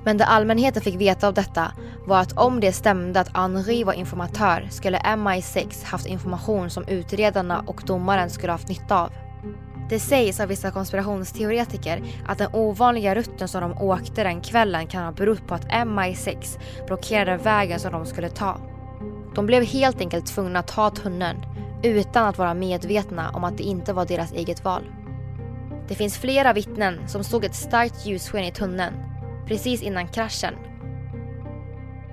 Men 0.05 0.17
det 0.17 0.25
allmänheten 0.25 0.83
fick 0.83 1.01
veta 1.01 1.29
av 1.29 1.35
detta 1.35 1.73
var 2.07 2.21
att 2.21 2.39
om 2.39 2.61
det 2.61 2.73
stämde 2.73 3.21
att 3.21 3.37
Henri 3.37 3.85
var 3.85 3.93
informatör 3.93 4.67
skulle 4.71 4.99
MI6 4.99 5.85
haft 5.85 6.07
information 6.07 6.71
som 6.71 6.89
utredarna 6.89 7.65
och 7.67 7.83
domaren 7.87 8.31
skulle 8.31 8.53
haft 8.53 8.69
nytta 8.69 9.01
av. 9.01 9.13
Det 9.89 10.01
sägs 10.01 10.41
av 10.41 10.49
vissa 10.49 10.71
konspirationsteoretiker 10.71 12.03
att 12.27 12.39
den 12.39 12.55
ovanliga 12.55 13.15
rutten 13.15 13.49
som 13.49 13.61
de 13.61 13.83
åkte 13.83 14.25
den 14.25 14.41
kvällen 14.41 14.87
kan 14.87 15.05
ha 15.05 15.13
berott 15.13 15.47
på 15.47 15.55
att 15.55 15.69
MI6 15.69 16.59
blockerade 16.87 17.37
vägen 17.37 17.81
som 17.81 17.93
de 17.93 18.07
skulle 18.07 18.29
ta. 18.29 18.61
De 19.35 19.47
blev 19.47 19.65
helt 19.65 20.01
enkelt 20.01 20.27
tvungna 20.27 20.59
att 20.59 20.67
ta 20.67 20.91
tunneln 20.91 21.37
utan 21.83 22.27
att 22.27 22.39
vara 22.39 22.55
medvetna 22.55 23.31
om 23.31 23.45
att 23.45 23.57
det 23.57 23.63
inte 23.63 23.93
var 23.93 24.07
deras 24.07 24.33
eget 24.33 24.65
val. 24.65 24.83
Det 25.89 25.95
finns 25.95 26.19
flera 26.19 26.53
vittnen 26.53 27.09
som 27.09 27.25
såg 27.25 27.45
ett 27.45 27.55
starkt 27.55 28.07
ljussken 28.07 28.45
i 28.45 28.53
tunneln 28.53 28.95
precis 29.47 29.83
innan 29.83 30.09
kraschen. 30.09 30.55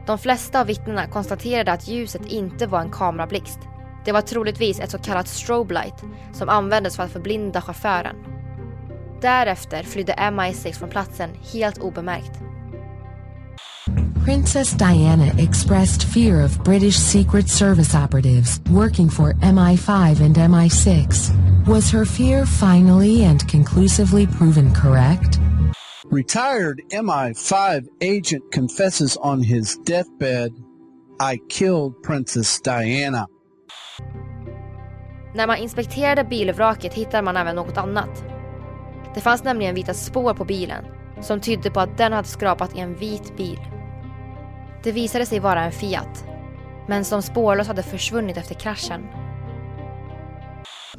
De 0.06 0.18
flesta 0.18 0.62
av 0.62 0.68
vittnena 0.68 1.08
konstaterade 1.08 1.72
att 1.72 1.88
ljuset 1.88 2.26
inte 2.26 2.68
var 2.68 2.82
en 2.82 2.92
kamerablixt. 2.92 3.60
Det 4.06 4.12
var 4.12 4.22
troligtvis 4.22 4.80
ett 4.80 4.92
så 4.92 4.98
kallat 4.98 5.28
strobe 5.28 5.74
light 5.74 6.04
som 6.34 6.50
användes 6.50 6.96
för 6.96 7.04
att 7.04 7.12
förblinda 7.12 7.62
chauffören. 7.62 8.16
Därefter 9.22 9.84
flydde 9.84 10.14
MI6 10.14 10.74
från 10.74 10.90
platsen 10.90 11.30
helt 11.54 11.78
obemärkt. 11.78 12.40
Princess 14.24 14.74
Diana 14.74 15.34
expressed 15.38 16.04
fear 16.04 16.42
of 16.42 16.64
British 16.64 16.98
Secret 16.98 17.50
Service 17.50 17.96
operatives 17.96 18.60
working 18.72 19.10
for 19.10 19.34
MI5 19.34 20.22
and 20.22 20.36
MI6. 20.36 21.68
Was 21.68 21.92
her 21.92 22.06
fear 22.06 22.46
finally 22.46 23.24
and 23.24 23.48
conclusively 23.48 24.28
proven 24.28 24.74
correct? 24.74 25.40
Retired 26.12 26.82
MI5 26.92 27.88
agent 28.02 28.44
confesses 28.52 29.18
on 29.18 29.44
his 29.44 29.78
deathbed, 29.86 30.52
I 31.20 31.40
killed 31.50 32.02
Princess 32.04 32.62
Diana. 32.62 33.28
När 35.36 35.48
man 35.48 35.58
inspekterade 35.58 36.24
bilvraket 36.24 36.94
hittade 36.94 37.24
man 37.24 37.38
även 37.38 37.56
något 37.56 37.78
annat. 37.78 38.24
Det 39.16 39.22
fanns 39.22 39.44
nämligen 39.44 39.76
vita 39.76 39.94
spår 39.94 40.34
på 40.34 40.46
bilen 40.46 40.86
som 41.22 41.40
tydde 41.40 41.72
på 41.72 41.80
att 41.80 41.98
den 41.98 42.14
hade 42.14 42.28
skrapat 42.28 42.76
i 42.76 42.80
en 42.80 42.94
vit 42.94 43.38
bil. 43.38 43.60
Det 44.84 44.92
visade 44.92 45.26
sig 45.26 45.40
vara 45.40 45.64
en 45.64 45.72
Fiat, 45.72 46.26
men 46.88 47.06
som 47.06 47.22
spårlöst 47.22 47.68
hade 47.68 47.84
försvunnit 47.84 48.38
efter 48.38 48.56
kraschen. 48.56 49.08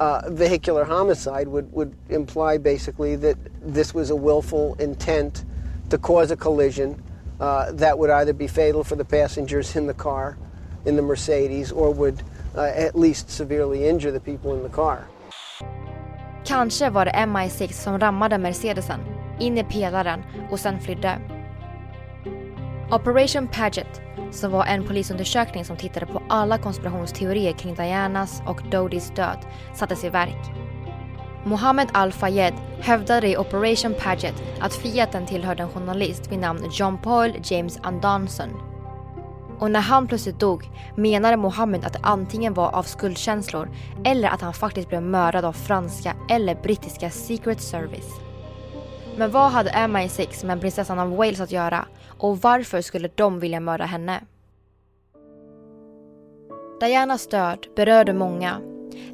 Uh, 0.01 0.29
vehicular 0.29 0.85
homicide 0.85 1.45
would, 1.45 1.73
would 1.73 1.93
imply 2.09 2.57
basically 2.57 3.17
that 3.17 3.37
this 3.73 3.93
was 3.93 4.11
a 4.11 4.15
willful 4.15 4.75
intent 4.79 5.45
to 5.89 5.97
cause 5.97 6.33
a 6.33 6.37
collision 6.37 6.95
uh, 7.41 7.71
that 7.77 7.97
would 7.97 8.09
either 8.09 8.33
be 8.33 8.47
fatal 8.47 8.83
for 8.83 8.95
the 8.95 9.03
passengers 9.03 9.75
in 9.75 9.87
the 9.87 9.93
car, 9.93 10.37
in 10.85 10.95
the 10.95 11.01
Mercedes, 11.01 11.71
or 11.71 11.93
would 11.93 12.23
uh, 12.55 12.61
at 12.61 12.95
least 12.95 13.29
severely 13.29 13.89
injure 13.89 14.11
the 14.11 14.19
people 14.19 14.53
in 14.53 14.63
the 14.63 14.75
car. 14.75 14.97
Kanske 16.45 16.89
var 16.89 17.05
det 17.05 17.11
MI6 17.11 17.71
som 17.71 17.99
rammade 17.99 18.37
Mercedesen 18.37 18.99
in 19.39 19.57
i 19.57 19.63
pelaren 19.63 20.23
och 20.51 20.59
sen 20.59 20.79
flydde. 20.79 21.19
Operation 22.91 23.47
Paget, 23.47 24.01
som 24.31 24.51
var 24.51 24.65
en 24.65 24.87
polisundersökning 24.87 25.65
som 25.65 25.77
tittade 25.77 26.05
på 26.05 26.21
alla 26.29 26.57
konspirationsteorier 26.57 27.53
kring 27.53 27.75
Dianas 27.75 28.41
och 28.45 28.61
Dodis 28.71 29.11
död, 29.15 29.37
sattes 29.73 30.03
i 30.03 30.09
verk. 30.09 30.51
Mohammed 31.43 31.87
Al-Fayed 31.93 32.53
hävdade 32.81 33.27
i 33.27 33.37
Operation 33.37 33.93
Paget 33.93 34.43
att 34.59 34.73
Fiaten 34.73 35.25
tillhörde 35.25 35.63
en 35.63 35.69
journalist 35.69 36.31
vid 36.31 36.39
namn 36.39 36.69
John 36.71 36.97
Paul 36.97 37.33
James 37.43 37.79
Andanson. 37.83 38.49
Och 39.59 39.71
när 39.71 39.79
han 39.79 40.07
plötsligt 40.07 40.39
dog 40.39 40.69
menade 40.95 41.37
Mohammed 41.37 41.85
att 41.85 41.93
det 41.93 41.99
antingen 42.03 42.53
var 42.53 42.75
av 42.75 42.83
skuldkänslor 42.83 43.69
eller 44.05 44.29
att 44.29 44.41
han 44.41 44.53
faktiskt 44.53 44.89
blev 44.89 45.01
mördad 45.01 45.45
av 45.45 45.53
franska 45.53 46.15
eller 46.29 46.55
brittiska 46.55 47.09
Secret 47.09 47.61
Service. 47.61 48.28
Men 49.19 49.31
vad 49.31 49.51
hade 49.51 49.71
MI6 49.71 50.45
med 50.45 50.61
prinsessan 50.61 50.99
av 50.99 51.15
Wales 51.15 51.39
att 51.39 51.51
göra 51.51 51.85
och 52.17 52.41
varför 52.41 52.81
skulle 52.81 53.09
de 53.15 53.39
vilja 53.39 53.59
mörda 53.59 53.85
henne? 53.85 54.23
Dianas 56.79 57.27
död 57.27 57.67
berörde 57.75 58.13
många. 58.13 58.61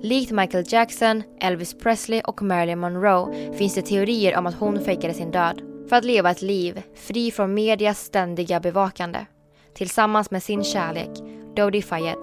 Likt 0.01 0.31
Michael 0.31 0.65
Jackson, 0.67 1.23
Elvis 1.41 1.77
Presley 1.77 2.21
och 2.21 2.41
Marilyn 2.41 2.79
Monroe 2.79 3.53
finns 3.53 3.75
det 3.75 3.81
teorier 3.81 4.37
om 4.37 4.45
att 4.45 4.55
hon 4.55 4.79
fejkade 4.79 5.13
sin 5.13 5.31
död 5.31 5.61
för 5.89 5.95
att 5.95 6.05
leva 6.05 6.31
ett 6.31 6.41
liv 6.41 6.81
fri 6.95 7.31
från 7.31 7.53
medias 7.53 7.99
ständiga 7.99 8.59
bevakande 8.59 9.25
tillsammans 9.73 10.31
med 10.31 10.43
sin 10.43 10.63
kärlek, 10.63 11.09
Dodi 11.55 11.81
Fayed. 11.81 12.19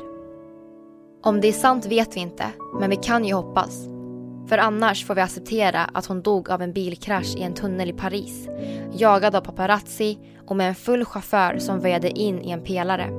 Om 1.22 1.40
det 1.40 1.48
är 1.48 1.52
sant 1.52 1.86
vet 1.86 2.16
vi 2.16 2.20
inte, 2.20 2.44
men 2.80 2.90
vi 2.90 2.96
kan 2.96 3.24
ju 3.24 3.34
hoppas. 3.34 4.01
För 4.48 4.58
annars 4.58 5.06
får 5.06 5.14
vi 5.14 5.20
acceptera 5.20 5.80
att 5.84 6.06
hon 6.06 6.22
dog 6.22 6.50
av 6.50 6.62
en 6.62 6.72
bilkrasch 6.72 7.36
i 7.36 7.42
en 7.42 7.54
tunnel 7.54 7.90
i 7.90 7.92
Paris, 7.92 8.48
jagad 8.92 9.34
av 9.34 9.40
paparazzi 9.40 10.18
och 10.46 10.56
med 10.56 10.68
en 10.68 10.74
full 10.74 11.04
chaufför 11.04 11.58
som 11.58 11.80
väjade 11.80 12.10
in 12.10 12.42
i 12.42 12.50
en 12.50 12.64
pelare. 12.64 13.10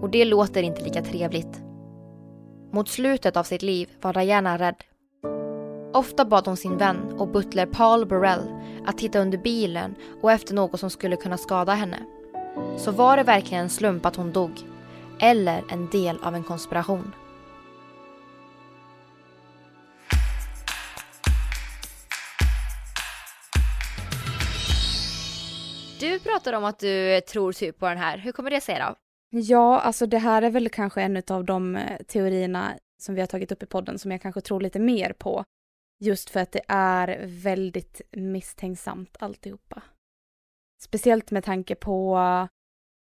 Och 0.00 0.10
det 0.10 0.24
låter 0.24 0.62
inte 0.62 0.84
lika 0.84 1.02
trevligt. 1.02 1.62
Mot 2.72 2.88
slutet 2.88 3.36
av 3.36 3.44
sitt 3.44 3.62
liv 3.62 3.88
var 4.00 4.12
Diana 4.12 4.58
rädd. 4.58 4.76
Ofta 5.94 6.24
bad 6.24 6.46
hon 6.46 6.56
sin 6.56 6.78
vän 6.78 7.14
och 7.18 7.28
butler 7.28 7.66
Paul 7.66 8.06
Burrell 8.06 8.42
att 8.86 8.98
titta 8.98 9.18
under 9.18 9.38
bilen 9.38 9.94
och 10.22 10.32
efter 10.32 10.54
något 10.54 10.80
som 10.80 10.90
skulle 10.90 11.16
kunna 11.16 11.38
skada 11.38 11.72
henne. 11.72 11.98
Så 12.76 12.90
var 12.90 13.16
det 13.16 13.22
verkligen 13.22 13.62
en 13.62 13.70
slump 13.70 14.06
att 14.06 14.16
hon 14.16 14.32
dog? 14.32 14.52
Eller 15.18 15.62
en 15.68 15.90
del 15.90 16.18
av 16.22 16.34
en 16.34 16.44
konspiration? 16.44 17.12
Du 26.02 26.18
pratar 26.20 26.52
om 26.52 26.64
att 26.64 26.78
du 26.78 27.20
tror 27.20 27.52
typ 27.52 27.78
på 27.78 27.88
den 27.88 27.98
här. 27.98 28.18
Hur 28.18 28.32
kommer 28.32 28.50
det 28.50 28.60
sig 28.60 28.78
då? 28.78 28.94
Ja, 29.30 29.80
alltså 29.80 30.06
det 30.06 30.18
här 30.18 30.42
är 30.42 30.50
väl 30.50 30.68
kanske 30.68 31.02
en 31.02 31.22
av 31.30 31.44
de 31.44 31.76
eh, 31.76 32.02
teorierna 32.02 32.78
som 33.02 33.14
vi 33.14 33.20
har 33.20 33.26
tagit 33.26 33.52
upp 33.52 33.62
i 33.62 33.66
podden 33.66 33.98
som 33.98 34.10
jag 34.10 34.22
kanske 34.22 34.40
tror 34.40 34.60
lite 34.60 34.78
mer 34.78 35.12
på. 35.12 35.44
Just 36.00 36.30
för 36.30 36.40
att 36.40 36.52
det 36.52 36.62
är 36.68 37.20
väldigt 37.26 38.00
misstänksamt 38.10 39.16
alltihopa. 39.20 39.82
Speciellt 40.82 41.30
med 41.30 41.44
tanke 41.44 41.74
på, 41.74 42.18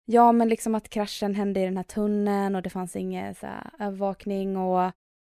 ja 0.06 0.32
men 0.32 0.50
liksom 0.50 0.76
att 0.76 0.90
kraschen 0.90 1.36
hände 1.36 1.60
i 1.60 1.66
den 1.66 1.78
här 1.78 1.84
tunneln 1.84 2.56
och 2.56 2.62
det 2.62 2.70
fanns 2.70 2.96
ingen 2.96 3.36
så 3.36 3.46
här, 3.46 3.70
övervakning 3.80 4.58
och 4.58 4.92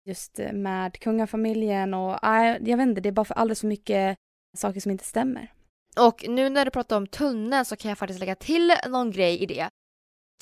just 0.05 0.39
med 0.53 0.99
kungafamiljen 0.99 1.93
och 1.93 2.19
jag 2.61 2.77
vet 2.77 2.87
inte, 2.87 3.01
det 3.01 3.09
är 3.09 3.13
bara 3.13 3.25
för 3.25 3.35
alldeles 3.35 3.61
för 3.61 3.67
mycket 3.67 4.17
saker 4.57 4.79
som 4.79 4.91
inte 4.91 5.03
stämmer. 5.03 5.53
Och 5.99 6.25
nu 6.27 6.49
när 6.49 6.65
du 6.65 6.71
pratar 6.71 6.97
om 6.97 7.07
tunneln 7.07 7.65
så 7.65 7.75
kan 7.75 7.89
jag 7.89 7.97
faktiskt 7.97 8.19
lägga 8.19 8.35
till 8.35 8.73
någon 8.87 9.11
grej 9.11 9.37
i 9.39 9.45
det. 9.45 9.69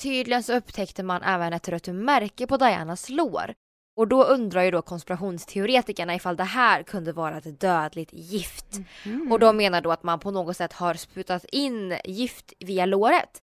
Tydligen 0.02 0.42
så 0.42 0.52
upptäckte 0.52 1.02
man 1.02 1.22
även 1.22 1.52
ett 1.52 1.68
rött 1.68 1.86
märke 1.86 2.46
på 2.46 2.56
Dianas 2.56 3.08
lår. 3.08 3.54
Och 3.96 4.08
då 4.08 4.24
undrar 4.24 4.62
ju 4.62 4.70
då 4.70 4.82
konspirationsteoretikerna 4.82 6.14
ifall 6.14 6.36
det 6.36 6.44
här 6.44 6.82
kunde 6.82 7.12
vara 7.12 7.38
ett 7.38 7.60
dödligt 7.60 8.12
gift. 8.12 8.66
Mm. 9.04 9.32
Och 9.32 9.38
de 9.38 9.56
menar 9.56 9.80
då 9.80 9.92
att 9.92 10.02
man 10.02 10.20
på 10.20 10.30
något 10.30 10.56
sätt 10.56 10.72
har 10.72 10.94
sprutat 10.94 11.44
in 11.44 11.98
gift 12.04 12.52
via 12.58 12.86
låret. 12.86 13.42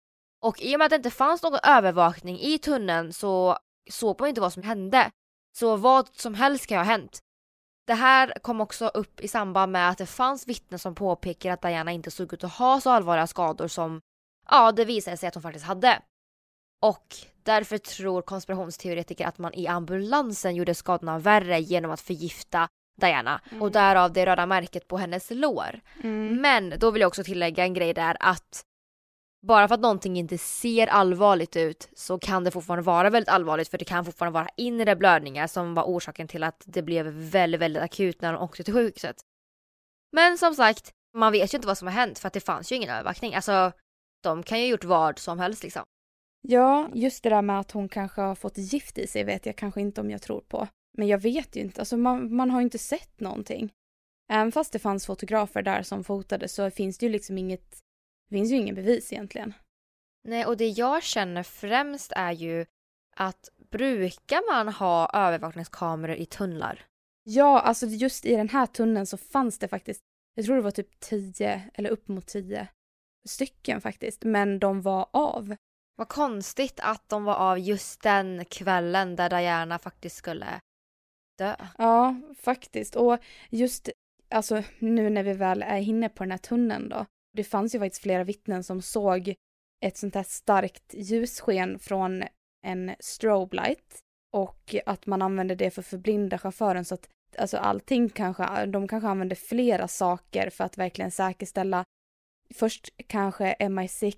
Och 0.41 0.61
i 0.61 0.75
och 0.75 0.79
med 0.79 0.85
att 0.85 0.89
det 0.89 0.95
inte 0.95 1.09
fanns 1.09 1.43
någon 1.43 1.59
övervakning 1.63 2.39
i 2.39 2.57
tunneln 2.57 3.13
så 3.13 3.57
såg 3.91 4.19
man 4.19 4.29
inte 4.29 4.41
vad 4.41 4.53
som 4.53 4.63
hände. 4.63 5.11
Så 5.57 5.75
vad 5.75 6.15
som 6.15 6.33
helst 6.33 6.67
kan 6.67 6.77
ha 6.77 6.85
hänt. 6.85 7.19
Det 7.89 7.95
här 7.95 8.33
kom 8.41 8.61
också 8.61 8.87
upp 8.87 9.21
i 9.21 9.27
samband 9.27 9.71
med 9.71 9.89
att 9.89 9.97
det 9.97 10.05
fanns 10.05 10.47
vittnen 10.47 10.79
som 10.79 10.95
påpekar 10.95 11.51
att 11.51 11.61
Diana 11.61 11.91
inte 11.91 12.11
såg 12.11 12.33
ut 12.33 12.43
att 12.43 12.51
ha 12.51 12.81
så 12.81 12.89
allvarliga 12.89 13.27
skador 13.27 13.67
som 13.67 14.01
ja, 14.49 14.71
det 14.71 14.85
visade 14.85 15.17
sig 15.17 15.27
att 15.27 15.35
hon 15.35 15.43
faktiskt 15.43 15.65
hade. 15.65 16.01
Och 16.81 17.15
därför 17.43 17.77
tror 17.77 18.21
konspirationsteoretiker 18.21 19.27
att 19.27 19.37
man 19.37 19.53
i 19.53 19.67
ambulansen 19.67 20.55
gjorde 20.55 20.75
skadorna 20.75 21.19
värre 21.19 21.59
genom 21.59 21.91
att 21.91 22.01
förgifta 22.01 22.67
Diana 23.01 23.41
Mm. 23.49 23.61
och 23.61 23.71
därav 23.71 24.13
det 24.13 24.25
röda 24.25 24.45
märket 24.45 24.87
på 24.87 24.97
hennes 24.97 25.31
lår. 25.31 25.79
Mm. 26.03 26.41
Men 26.41 26.73
då 26.79 26.91
vill 26.91 27.01
jag 27.01 27.07
också 27.07 27.23
tillägga 27.23 27.63
en 27.63 27.73
grej 27.73 27.93
där 27.93 28.17
att 28.19 28.63
bara 29.41 29.67
för 29.67 29.75
att 29.75 29.81
någonting 29.81 30.17
inte 30.17 30.37
ser 30.37 30.87
allvarligt 30.87 31.55
ut 31.55 31.89
så 31.93 32.19
kan 32.19 32.43
det 32.43 32.51
fortfarande 32.51 32.83
vara 32.83 33.09
väldigt 33.09 33.29
allvarligt 33.29 33.69
för 33.69 33.77
det 33.77 33.85
kan 33.85 34.05
fortfarande 34.05 34.39
vara 34.39 34.49
inre 34.57 34.95
blödningar 34.95 35.47
som 35.47 35.73
var 35.73 35.83
orsaken 35.83 36.27
till 36.27 36.43
att 36.43 36.63
det 36.65 36.81
blev 36.81 37.05
väldigt, 37.05 37.61
väldigt 37.61 37.83
akut 37.83 38.21
när 38.21 38.33
de 38.33 38.41
åkte 38.41 38.63
till 38.63 38.73
sjukhuset. 38.73 39.15
Men 40.11 40.37
som 40.37 40.55
sagt, 40.55 40.93
man 41.13 41.31
vet 41.31 41.53
ju 41.53 41.55
inte 41.55 41.67
vad 41.67 41.77
som 41.77 41.87
har 41.87 41.95
hänt 41.95 42.19
för 42.19 42.27
att 42.27 42.33
det 42.33 42.39
fanns 42.39 42.71
ju 42.71 42.75
ingen 42.75 42.89
övervakning. 42.89 43.35
Alltså, 43.35 43.71
de 44.23 44.43
kan 44.43 44.59
ju 44.59 44.65
ha 44.65 44.69
gjort 44.69 44.83
vad 44.83 45.19
som 45.19 45.39
helst 45.39 45.63
liksom. 45.63 45.83
Ja, 46.41 46.89
just 46.93 47.23
det 47.23 47.29
där 47.29 47.41
med 47.41 47.59
att 47.59 47.71
hon 47.71 47.89
kanske 47.89 48.21
har 48.21 48.35
fått 48.35 48.57
gift 48.57 48.97
i 48.97 49.07
sig 49.07 49.23
vet 49.23 49.45
jag 49.45 49.55
kanske 49.55 49.81
inte 49.81 50.01
om 50.01 50.11
jag 50.11 50.21
tror 50.21 50.41
på. 50.41 50.67
Men 50.97 51.07
jag 51.07 51.17
vet 51.17 51.55
ju 51.55 51.61
inte, 51.61 51.81
alltså 51.81 51.97
man, 51.97 52.35
man 52.35 52.51
har 52.51 52.59
ju 52.59 52.63
inte 52.63 52.77
sett 52.77 53.19
någonting. 53.19 53.71
Även 54.31 54.51
fast 54.51 54.73
det 54.73 54.79
fanns 54.79 55.05
fotografer 55.05 55.61
där 55.61 55.81
som 55.83 56.03
fotade 56.03 56.47
så 56.47 56.71
finns 56.71 56.97
det 56.97 57.05
ju 57.05 57.11
liksom 57.11 57.37
inget, 57.37 57.77
det 58.29 58.35
finns 58.35 58.51
ju 58.51 58.55
ingen 58.55 58.75
bevis 58.75 59.13
egentligen. 59.13 59.53
Nej, 60.23 60.45
och 60.45 60.57
det 60.57 60.67
jag 60.67 61.03
känner 61.03 61.43
främst 61.43 62.11
är 62.15 62.31
ju 62.31 62.65
att 63.15 63.49
brukar 63.71 64.53
man 64.53 64.73
ha 64.73 65.09
övervakningskameror 65.13 66.15
i 66.15 66.25
tunnlar? 66.25 66.85
Ja, 67.23 67.59
alltså 67.59 67.85
just 67.85 68.25
i 68.25 68.35
den 68.35 68.49
här 68.49 68.65
tunneln 68.65 69.05
så 69.05 69.17
fanns 69.17 69.59
det 69.59 69.67
faktiskt, 69.67 70.01
jag 70.35 70.45
tror 70.45 70.55
det 70.55 70.61
var 70.61 70.71
typ 70.71 70.99
tio 70.99 71.61
eller 71.73 71.89
upp 71.89 72.07
mot 72.07 72.27
tio 72.27 72.67
stycken 73.27 73.81
faktiskt, 73.81 74.23
men 74.23 74.59
de 74.59 74.81
var 74.81 75.09
av. 75.13 75.55
Vad 75.95 76.07
konstigt 76.07 76.79
att 76.83 77.09
de 77.09 77.23
var 77.23 77.35
av 77.35 77.59
just 77.59 78.01
den 78.01 78.45
kvällen 78.45 79.15
där 79.15 79.29
Diana 79.29 79.79
faktiskt 79.79 80.15
skulle 80.15 80.61
dö. 81.37 81.55
Ja, 81.77 82.15
faktiskt. 82.37 82.95
Och 82.95 83.17
just 83.49 83.89
alltså 84.29 84.63
nu 84.79 85.09
när 85.09 85.23
vi 85.23 85.33
väl 85.33 85.63
är 85.63 85.77
inne 85.77 86.09
på 86.09 86.23
den 86.23 86.31
här 86.31 86.37
tunneln 86.37 86.89
då. 86.89 87.05
Det 87.33 87.43
fanns 87.43 87.75
ju 87.75 87.79
faktiskt 87.79 88.03
flera 88.03 88.23
vittnen 88.23 88.63
som 88.63 88.81
såg 88.81 89.33
ett 89.85 89.97
sånt 89.97 90.15
här 90.15 90.23
starkt 90.23 90.93
ljussken 90.93 91.79
från 91.79 92.23
en 92.65 92.95
strobe 92.99 93.55
light 93.55 93.99
och 94.33 94.75
att 94.85 95.05
man 95.05 95.21
använde 95.21 95.55
det 95.55 95.71
för 95.71 95.81
att 95.81 95.87
förblinda 95.87 96.37
chauffören 96.37 96.85
så 96.85 96.93
att 96.93 97.09
alltså 97.37 97.57
allting 97.57 98.09
kanske, 98.09 98.65
de 98.65 98.87
kanske 98.87 99.07
använde 99.09 99.35
flera 99.35 99.87
saker 99.87 100.49
för 100.49 100.63
att 100.63 100.77
verkligen 100.77 101.11
säkerställa 101.11 101.83
först 102.53 102.89
kanske 103.07 103.55
MI6 103.59 104.15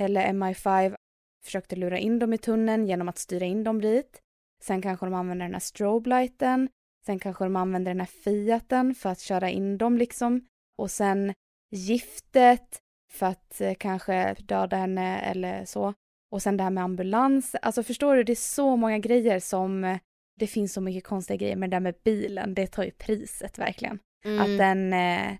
eller 0.00 0.26
MI5 0.26 0.96
försökte 1.44 1.76
lura 1.76 1.98
in 1.98 2.18
dem 2.18 2.32
i 2.32 2.38
tunneln 2.38 2.86
genom 2.86 3.08
att 3.08 3.18
styra 3.18 3.44
in 3.44 3.64
dem 3.64 3.80
dit. 3.80 4.20
Sen 4.62 4.82
kanske 4.82 5.06
de 5.06 5.14
använde 5.14 5.44
den 5.44 5.52
här 5.52 5.60
strobe-lighten. 5.60 6.68
Sen 7.06 7.18
kanske 7.18 7.44
de 7.44 7.56
använde 7.56 7.90
den 7.90 8.00
här 8.00 8.06
Fiaten 8.06 8.94
för 8.94 9.10
att 9.10 9.20
köra 9.20 9.50
in 9.50 9.78
dem 9.78 9.98
liksom. 9.98 10.46
Och 10.78 10.90
sen 10.90 11.34
giftet 11.70 12.78
för 13.12 13.26
att 13.26 13.60
eh, 13.60 13.74
kanske 13.74 14.34
döda 14.34 14.76
henne 14.76 15.20
eller 15.20 15.64
så. 15.64 15.94
Och 16.30 16.42
sen 16.42 16.56
det 16.56 16.62
här 16.62 16.70
med 16.70 16.84
ambulans. 16.84 17.54
Alltså 17.62 17.82
förstår 17.82 18.16
du, 18.16 18.24
det 18.24 18.32
är 18.32 18.36
så 18.36 18.76
många 18.76 18.98
grejer 18.98 19.40
som... 19.40 19.84
eh, 19.84 19.98
Det 20.40 20.46
finns 20.46 20.72
så 20.72 20.80
mycket 20.80 21.04
konstiga 21.04 21.36
grejer, 21.36 21.56
men 21.56 21.70
det 21.70 21.74
där 21.76 21.80
med 21.80 21.94
bilen, 22.04 22.54
det 22.54 22.66
tar 22.66 22.84
ju 22.84 22.90
priset 22.90 23.58
verkligen. 23.58 23.98
Mm. 24.24 24.40
Att, 24.40 24.58
den, 24.58 24.92
eh, 24.92 25.32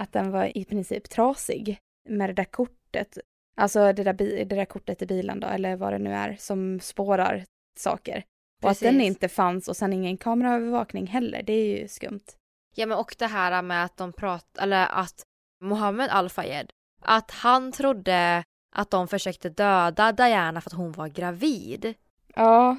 att 0.00 0.12
den 0.12 0.30
var 0.30 0.56
i 0.58 0.64
princip 0.64 1.08
trasig 1.08 1.78
med 2.08 2.28
det 2.28 2.32
där 2.32 2.44
kortet. 2.44 3.18
Alltså 3.56 3.92
det 3.92 4.02
där, 4.04 4.12
det 4.44 4.44
där 4.44 4.64
kortet 4.64 5.02
i 5.02 5.06
bilen 5.06 5.40
då, 5.40 5.46
eller 5.46 5.76
vad 5.76 5.92
det 5.92 5.98
nu 5.98 6.12
är, 6.12 6.36
som 6.38 6.80
spårar 6.80 7.44
saker. 7.78 8.24
Och 8.62 8.70
att 8.70 8.80
den 8.80 8.94
Precis. 8.94 9.06
inte 9.06 9.28
fanns 9.28 9.68
och 9.68 9.76
sen 9.76 9.92
ingen 9.92 10.16
kameraövervakning 10.16 11.06
heller, 11.06 11.42
det 11.42 11.52
är 11.52 11.80
ju 11.80 11.88
skumt. 11.88 12.24
Ja 12.74 12.86
men 12.86 12.98
och 12.98 13.14
det 13.18 13.26
här 13.26 13.62
med 13.62 13.84
att 13.84 13.96
de 13.96 14.12
pratar, 14.12 14.62
eller 14.62 14.86
att 14.86 15.22
Mohammed 15.62 16.10
Al-Fayed, 16.10 16.70
att 17.02 17.30
han 17.30 17.72
trodde 17.72 18.44
att 18.74 18.90
de 18.90 19.08
försökte 19.08 19.48
döda 19.48 20.12
Diana 20.12 20.60
för 20.60 20.70
att 20.70 20.76
hon 20.76 20.92
var 20.92 21.08
gravid. 21.08 21.94
Ja. 22.34 22.76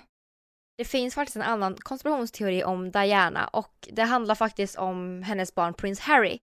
Det 0.77 0.85
finns 0.85 1.15
faktiskt 1.15 1.35
en 1.35 1.41
annan 1.41 1.75
konspirationsteori 1.75 2.63
om 2.63 2.91
Diana 2.91 3.47
och 3.47 3.89
det 3.91 4.03
handlar 4.03 4.35
faktiskt 4.35 4.75
om 4.77 5.23
hennes 5.23 5.55
barn 5.55 5.73
prins 5.73 5.99
Harry. 5.99 6.37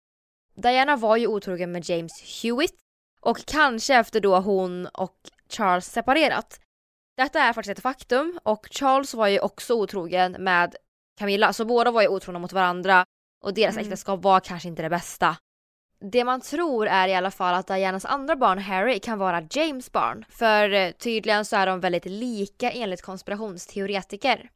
Diana 0.55 0.97
var 0.97 1.17
ju 1.17 1.27
otrogen 1.27 1.73
med 1.73 1.89
James 1.89 2.43
Hewitt 2.43 2.79
och 3.21 3.39
kanske 3.47 3.95
efter 3.95 4.21
då 4.21 4.39
hon 4.39 4.87
och 4.87 5.17
Charles 5.49 5.87
separerat. 5.87 6.61
Detta 7.17 7.41
är 7.43 7.53
faktiskt 7.53 7.79
ett 7.79 7.83
faktum 7.83 8.39
och 8.43 8.69
Charles 8.71 9.15
var 9.15 9.27
ju 9.27 9.41
också 9.41 9.75
otrogen 9.75 10.33
med 10.33 10.77
Camilla 11.19 11.53
så 11.53 11.65
båda 11.65 11.91
var 11.91 12.03
ju 12.03 12.09
otrogna 12.09 12.39
mot 12.39 12.53
varandra 12.53 13.05
och 13.45 13.55
deras 13.55 13.75
Mm. 13.75 13.83
äktenskap 13.83 14.23
var 14.23 14.41
kanske 14.41 14.69
inte 14.69 14.83
det 14.83 14.91
bästa. 14.91 15.37
Det 16.01 16.25
man 16.25 16.41
tror 16.41 16.87
är 16.87 17.09
i 17.09 17.15
alla 17.15 17.31
fall 17.31 17.55
att 17.55 17.67
Dianas 17.67 18.05
andra 18.05 18.37
barn 18.37 18.59
Harry 18.59 19.01
kan 19.01 19.19
vara 19.19 19.43
James 19.51 19.93
barn 19.93 20.25
för 20.29 20.73
eh, 20.73 20.91
tydligen 20.91 21.45
så 21.45 21.57
är 21.57 21.67
de 21.67 21.81
väldigt 21.81 22.05
lika 22.05 22.71
enligt 22.71 23.03
konspirationsteoretiker. 23.03 24.51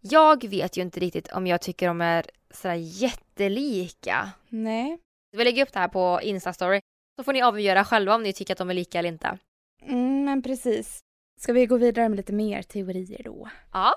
Jag 0.00 0.48
vet 0.48 0.76
ju 0.76 0.82
inte 0.82 1.00
riktigt 1.00 1.32
om 1.32 1.46
jag 1.46 1.60
tycker 1.60 1.86
de 1.86 2.00
är 2.00 2.26
sådär 2.50 2.74
jättelika. 2.74 4.30
Nej. 4.48 4.98
Vi 5.36 5.44
lägger 5.44 5.62
upp 5.62 5.72
det 5.72 5.78
här 5.78 5.88
på 5.88 6.20
Instastory 6.22 6.80
så 7.16 7.24
får 7.24 7.32
ni 7.32 7.42
avgöra 7.42 7.84
själva 7.84 8.14
om 8.14 8.22
ni 8.22 8.32
tycker 8.32 8.54
att 8.54 8.58
de 8.58 8.70
är 8.70 8.74
lika 8.74 8.98
eller 8.98 9.08
inte. 9.08 9.38
Mm, 9.82 10.24
men 10.24 10.42
precis. 10.42 11.00
Ska 11.40 11.52
vi 11.52 11.66
gå 11.66 11.76
vidare 11.76 12.08
med 12.08 12.16
lite 12.16 12.32
mer 12.32 12.62
teorier 12.62 13.22
då? 13.22 13.48
Ja. 13.72 13.94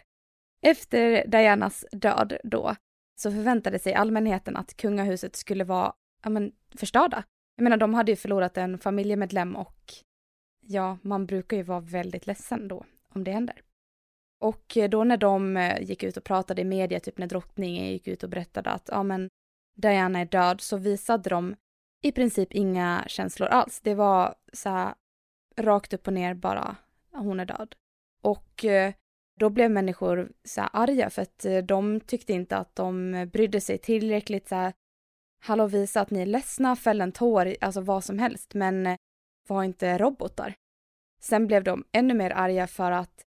Efter 0.62 1.26
Dianas 1.26 1.84
död 1.92 2.38
då 2.44 2.76
så 3.20 3.30
förväntade 3.30 3.78
sig 3.78 3.94
allmänheten 3.94 4.56
att 4.56 4.76
kungahuset 4.76 5.36
skulle 5.36 5.64
vara 5.64 5.92
ja, 6.26 6.30
men, 6.30 6.52
förstörda. 6.74 7.24
Jag 7.56 7.62
menar, 7.62 7.76
de 7.76 7.94
hade 7.94 8.12
ju 8.12 8.16
förlorat 8.16 8.56
en 8.56 8.78
familjemedlem 8.78 9.56
och 9.56 9.92
ja, 10.60 10.98
man 11.02 11.26
brukar 11.26 11.56
ju 11.56 11.62
vara 11.62 11.80
väldigt 11.80 12.26
ledsen 12.26 12.68
då 12.68 12.84
om 13.08 13.24
det 13.24 13.30
händer. 13.30 13.62
Och 14.40 14.76
eh, 14.76 14.90
då 14.90 15.04
när 15.04 15.16
de 15.16 15.56
eh, 15.56 15.82
gick 15.82 16.02
ut 16.02 16.16
och 16.16 16.24
pratade 16.24 16.62
i 16.62 16.64
media, 16.64 17.00
typ 17.00 17.18
när 17.18 17.26
drottningen 17.26 17.92
gick 17.92 18.08
ut 18.08 18.22
och 18.22 18.30
berättade 18.30 18.70
att 18.70 18.88
ja, 18.92 19.02
men 19.02 19.28
Diana 19.76 20.20
är 20.20 20.24
död, 20.24 20.60
så 20.60 20.76
visade 20.76 21.30
de 21.30 21.56
i 22.02 22.12
princip 22.12 22.52
inga 22.52 23.04
känslor 23.06 23.48
alls. 23.48 23.80
Det 23.80 23.94
var 23.94 24.34
så 24.52 24.68
här 24.68 24.94
rakt 25.56 25.92
upp 25.92 26.06
och 26.06 26.12
ner 26.12 26.34
bara, 26.34 26.76
hon 27.12 27.40
är 27.40 27.46
död. 27.46 27.74
Och 28.22 28.64
eh, 28.64 28.94
då 29.40 29.50
blev 29.50 29.70
människor 29.70 30.32
så 30.44 30.60
här 30.60 30.70
arga 30.72 31.10
för 31.10 31.22
att 31.22 31.46
de 31.64 32.00
tyckte 32.00 32.32
inte 32.32 32.56
att 32.56 32.76
de 32.76 33.12
brydde 33.32 33.60
sig 33.60 33.78
tillräckligt 33.78 34.48
så 34.48 34.54
här, 34.54 34.72
hallå 35.38 35.66
visa 35.66 36.00
att 36.00 36.10
ni 36.10 36.20
är 36.20 36.26
ledsna, 36.26 36.76
fäll 36.76 37.00
en 37.00 37.12
tår, 37.12 37.56
alltså 37.60 37.80
vad 37.80 38.04
som 38.04 38.18
helst, 38.18 38.54
men 38.54 38.86
eh, 38.86 38.96
var 39.48 39.64
inte 39.64 39.98
robotar. 39.98 40.54
Sen 41.20 41.46
blev 41.46 41.64
de 41.64 41.84
ännu 41.92 42.14
mer 42.14 42.30
arga 42.30 42.66
för 42.66 42.90
att 42.90 43.22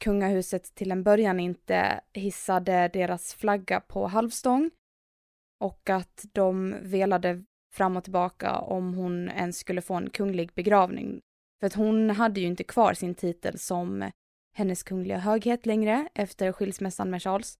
kungahuset 0.00 0.74
till 0.74 0.92
en 0.92 1.02
början 1.02 1.40
inte 1.40 2.00
hissade 2.12 2.90
deras 2.92 3.34
flagga 3.34 3.80
på 3.80 4.06
halvstång 4.06 4.70
och 5.60 5.90
att 5.90 6.24
de 6.32 6.76
velade 6.82 7.44
fram 7.74 7.96
och 7.96 8.04
tillbaka 8.04 8.58
om 8.58 8.94
hon 8.94 9.28
ens 9.28 9.58
skulle 9.58 9.82
få 9.82 9.94
en 9.94 10.10
kunglig 10.10 10.52
begravning. 10.54 11.20
För 11.60 11.66
att 11.66 11.74
hon 11.74 12.10
hade 12.10 12.40
ju 12.40 12.46
inte 12.46 12.64
kvar 12.64 12.94
sin 12.94 13.14
titel 13.14 13.58
som 13.58 14.10
hennes 14.54 14.82
kungliga 14.82 15.18
höghet 15.18 15.66
längre 15.66 16.08
efter 16.14 16.52
skilsmässan 16.52 17.10
med 17.10 17.22
Charles. 17.22 17.54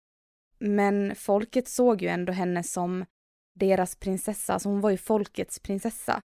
Men 0.59 1.15
folket 1.15 1.69
såg 1.69 2.03
ju 2.03 2.09
ändå 2.09 2.33
henne 2.33 2.63
som 2.63 3.05
deras 3.59 3.97
prinsessa, 3.97 4.53
alltså 4.53 4.69
hon 4.69 4.81
var 4.81 4.91
ju 4.91 4.97
folkets 4.97 5.59
prinsessa. 5.59 6.21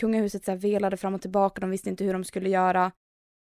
Kungahuset 0.00 0.44
så 0.44 0.50
här 0.50 0.58
velade 0.58 0.96
fram 0.96 1.14
och 1.14 1.22
tillbaka, 1.22 1.60
de 1.60 1.70
visste 1.70 1.90
inte 1.90 2.04
hur 2.04 2.12
de 2.12 2.24
skulle 2.24 2.48
göra. 2.50 2.92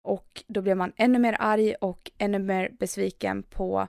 Och 0.03 0.43
då 0.47 0.61
blev 0.61 0.78
man 0.78 0.93
ännu 0.95 1.19
mer 1.19 1.36
arg 1.39 1.76
och 1.76 2.11
ännu 2.17 2.39
mer 2.39 2.69
besviken 2.80 3.43
på 3.43 3.88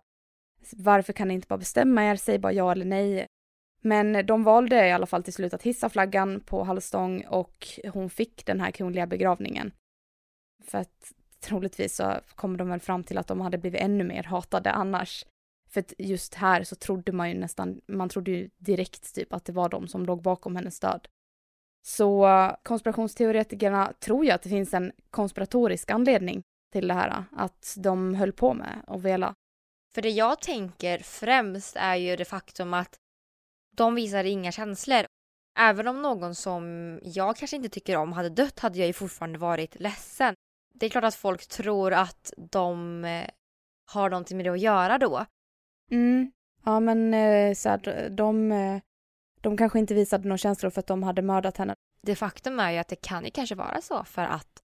varför 0.73 1.13
kan 1.13 1.29
ni 1.29 1.35
inte 1.35 1.47
bara 1.47 1.59
bestämma 1.59 2.05
er, 2.05 2.17
säg 2.17 2.39
bara 2.39 2.53
ja 2.53 2.73
eller 2.73 2.85
nej. 2.85 3.27
Men 3.81 4.27
de 4.27 4.45
valde 4.45 4.89
i 4.89 4.93
alla 4.93 5.07
fall 5.07 5.23
till 5.23 5.33
slut 5.33 5.55
att 5.55 5.63
hissa 5.63 5.89
flaggan 5.89 6.41
på 6.41 6.65
halvstång 6.65 7.25
och 7.25 7.69
hon 7.93 8.11
fick 8.11 8.47
den 8.47 8.61
här 8.61 8.71
kungliga 8.71 9.07
begravningen. 9.07 9.73
För 10.65 10.79
att 10.79 11.13
troligtvis 11.41 11.97
så 11.97 12.21
kom 12.35 12.57
de 12.57 12.69
väl 12.69 12.81
fram 12.81 13.05
till 13.05 13.19
att 13.19 13.27
de 13.27 13.41
hade 13.41 13.59
blivit 13.59 13.81
ännu 13.81 14.05
mer 14.05 14.23
hatade 14.23 14.71
annars. 14.71 15.27
För 15.75 15.81
att 15.81 15.93
just 15.99 16.35
här 16.35 16.65
så 16.65 16.77
trodde 16.77 17.13
man 17.13 17.31
ju 17.31 17.39
nästan, 17.39 17.81
man 17.87 18.09
trodde 18.09 18.31
ju 18.31 18.51
direkt 18.57 19.15
typ 19.15 19.33
att 19.33 19.45
det 19.45 19.53
var 19.53 19.69
de 19.69 19.89
som 19.89 20.07
låg 20.07 20.23
bakom 20.23 20.57
hennes 20.57 20.81
död. 20.81 21.09
Så 21.87 22.29
konspirationsteoretikerna 22.63 23.93
tror 24.01 24.25
ju 24.25 24.31
att 24.31 24.43
det 24.43 24.49
finns 24.49 24.75
en 24.75 24.93
konspiratorisk 25.11 25.91
anledning 25.91 26.43
till 26.73 26.89
det 26.89 26.95
här, 26.95 27.25
att 27.33 27.75
de 27.79 28.15
höll 28.15 28.33
på 28.33 28.55
med 28.55 28.83
att 28.87 29.01
vela. 29.01 29.35
För 29.95 30.03
det 30.03 30.11
jag 30.11 30.41
tänker 30.41 30.99
främst 30.99 31.77
är 31.77 31.95
ju 31.95 32.17
det 32.17 32.25
faktum 32.25 32.75
att 32.75 32.97
de 33.77 33.95
visade 33.95 34.29
inga 34.29 34.53
känslor. 34.53 35.07
Även 35.59 35.89
om 35.89 36.03
någon 36.03 36.35
som 36.35 36.65
jag 37.03 37.37
kanske 37.37 37.57
inte 37.57 37.69
tycker 37.69 37.97
om 37.97 38.13
hade 38.13 38.29
dött 38.29 38.59
hade 38.59 38.79
jag 38.79 38.87
ju 38.87 38.93
fortfarande 38.93 39.39
varit 39.39 39.81
ledsen. 39.81 40.35
Det 40.75 40.87
är 40.87 40.91
klart 40.91 41.05
att 41.05 41.15
folk 41.15 41.47
tror 41.47 41.93
att 41.93 42.33
de 42.37 43.05
eh, 43.05 43.29
har 43.91 44.11
någonting 44.11 44.37
med 44.37 44.47
det 44.47 44.53
att 44.53 44.61
göra 44.61 44.99
då. 44.99 45.27
Mm. 45.95 46.31
Ja 46.65 46.81
men 46.81 47.15
eh, 47.15 47.55
så 47.55 47.69
här, 47.69 48.09
de, 48.11 48.53
eh, 48.53 48.81
de 49.41 49.57
kanske 49.57 49.79
inte 49.79 49.95
visade 49.95 50.29
några 50.29 50.39
känslor 50.39 50.71
för 50.71 50.81
att 50.81 50.87
de 50.87 51.03
hade 51.03 51.23
mördat 51.23 51.57
henne. 51.57 51.75
Det 52.03 52.17
faktum 52.17 52.61
är 52.61 52.73
ju 52.73 52.79
att 52.79 52.89
det 52.89 52.97
kan 52.97 53.25
ju 53.25 53.31
kanske 53.31 53.55
vara 53.55 53.81
så 53.81 54.05
för 54.05 54.23
att 54.23 54.65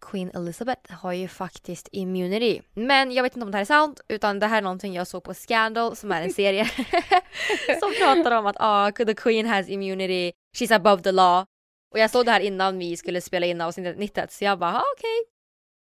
Queen 0.00 0.30
Elizabeth 0.34 0.92
har 0.92 1.12
ju 1.12 1.28
faktiskt 1.28 1.88
immunity. 1.92 2.62
Men 2.74 3.12
jag 3.12 3.22
vet 3.22 3.36
inte 3.36 3.44
om 3.44 3.50
det 3.50 3.56
här 3.56 3.62
är 3.62 3.66
sant 3.66 4.00
utan 4.08 4.38
det 4.38 4.46
här 4.46 4.58
är 4.58 4.62
någonting 4.62 4.94
jag 4.94 5.06
såg 5.06 5.22
på 5.22 5.34
Scandal 5.34 5.96
som 5.96 6.12
är 6.12 6.22
en 6.22 6.32
serie 6.40 6.64
som 7.80 7.92
pratar 7.98 8.30
om 8.30 8.46
att 8.46 8.56
ah, 8.58 8.90
the 8.90 9.14
Queen 9.14 9.46
has 9.46 9.68
immunity, 9.68 10.32
she's 10.56 10.74
above 10.74 11.02
the 11.02 11.12
law. 11.12 11.44
Och 11.92 11.98
jag 11.98 12.10
såg 12.10 12.26
det 12.26 12.32
här 12.32 12.40
innan 12.40 12.78
vi 12.78 12.96
skulle 12.96 13.20
spela 13.20 13.46
in 13.46 13.60
avsnittet 13.60 14.32
så 14.32 14.44
jag 14.44 14.58
bara 14.58 14.74
ah, 14.74 14.84
okej. 14.96 15.20
Okay. 15.22 15.33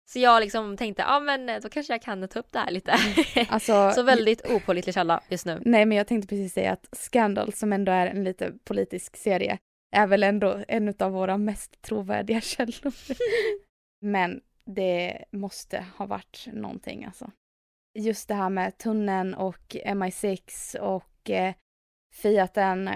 Så 0.09 0.19
jag 0.19 0.41
liksom 0.41 0.77
tänkte, 0.77 1.01
ja 1.01 1.15
ah, 1.15 1.19
men 1.19 1.61
då 1.61 1.69
kanske 1.69 1.93
jag 1.93 2.01
kan 2.01 2.27
ta 2.27 2.39
upp 2.39 2.51
det 2.51 2.59
här 2.59 2.71
lite. 2.71 2.93
Alltså, 3.49 3.91
så 3.95 4.03
väldigt 4.03 4.49
opålitlig 4.51 4.93
källa 4.93 5.21
just 5.27 5.45
nu. 5.45 5.61
Nej 5.65 5.85
men 5.85 5.97
jag 5.97 6.07
tänkte 6.07 6.27
precis 6.27 6.53
säga 6.53 6.71
att 6.71 6.89
Scandal 6.91 7.53
som 7.53 7.73
ändå 7.73 7.91
är 7.91 8.07
en 8.07 8.23
lite 8.23 8.53
politisk 8.63 9.17
serie 9.17 9.57
är 9.95 10.07
väl 10.07 10.23
ändå 10.23 10.63
en 10.67 10.93
av 10.99 11.11
våra 11.11 11.37
mest 11.37 11.81
trovärdiga 11.81 12.41
källor. 12.41 12.93
Men 14.01 14.41
det 14.65 15.25
måste 15.31 15.85
ha 15.97 16.05
varit 16.05 16.47
någonting 16.53 17.05
alltså. 17.05 17.31
Just 17.99 18.27
det 18.27 18.35
här 18.35 18.49
med 18.49 18.77
tunneln 18.77 19.33
och 19.33 19.75
MI6 19.85 20.77
och 20.77 21.29
eh, 21.29 21.53
Fiaten, 22.15 22.89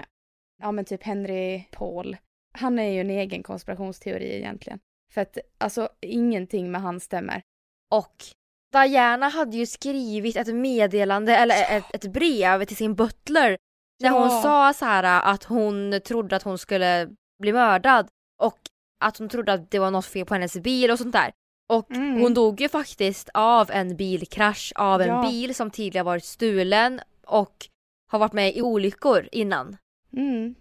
ja 0.62 0.72
men 0.72 0.84
typ 0.84 1.02
Henry 1.02 1.64
Paul. 1.70 2.16
Han 2.58 2.78
är 2.78 2.90
ju 2.90 3.00
en 3.00 3.10
egen 3.10 3.42
konspirationsteori 3.42 4.36
egentligen. 4.36 4.80
För 5.14 5.20
att 5.20 5.38
alltså 5.58 5.88
ingenting 6.00 6.72
med 6.72 6.80
han 6.80 7.00
stämmer. 7.00 7.42
Och 7.90 8.24
Diana 8.72 9.28
hade 9.28 9.56
ju 9.56 9.66
skrivit 9.66 10.36
ett 10.36 10.54
meddelande 10.54 11.36
eller 11.36 11.76
ett, 11.76 11.94
ett 11.94 12.12
brev 12.12 12.64
till 12.64 12.76
sin 12.76 12.94
butler 12.94 13.56
när 14.02 14.10
hon 14.10 14.30
sa 14.42 14.72
så 14.72 14.84
här 14.84 15.32
att 15.34 15.44
hon 15.44 16.00
trodde 16.04 16.36
att 16.36 16.42
hon 16.42 16.58
skulle 16.58 17.08
bli 17.42 17.52
mördad 17.52 18.08
och 18.42 18.58
att 19.00 19.18
hon 19.18 19.28
trodde 19.28 19.52
att 19.52 19.70
det 19.70 19.78
var 19.78 19.90
något 19.90 20.06
fel 20.06 20.26
på 20.26 20.34
hennes 20.34 20.56
bil 20.56 20.90
och 20.90 20.98
sånt 20.98 21.12
där. 21.12 21.32
Och 21.68 21.90
mm. 21.90 22.20
hon 22.20 22.34
dog 22.34 22.60
ju 22.60 22.68
faktiskt 22.68 23.28
av 23.34 23.70
en 23.70 23.96
bilkrasch 23.96 24.72
av 24.76 25.00
en 25.00 25.08
ja. 25.08 25.28
bil 25.30 25.54
som 25.54 25.70
tidigare 25.70 26.04
varit 26.04 26.24
stulen 26.24 27.00
och 27.26 27.66
har 28.10 28.18
varit 28.18 28.32
med 28.32 28.56
i 28.56 28.62
olyckor 28.62 29.28
innan. 29.32 29.76
Mm. 30.12 30.54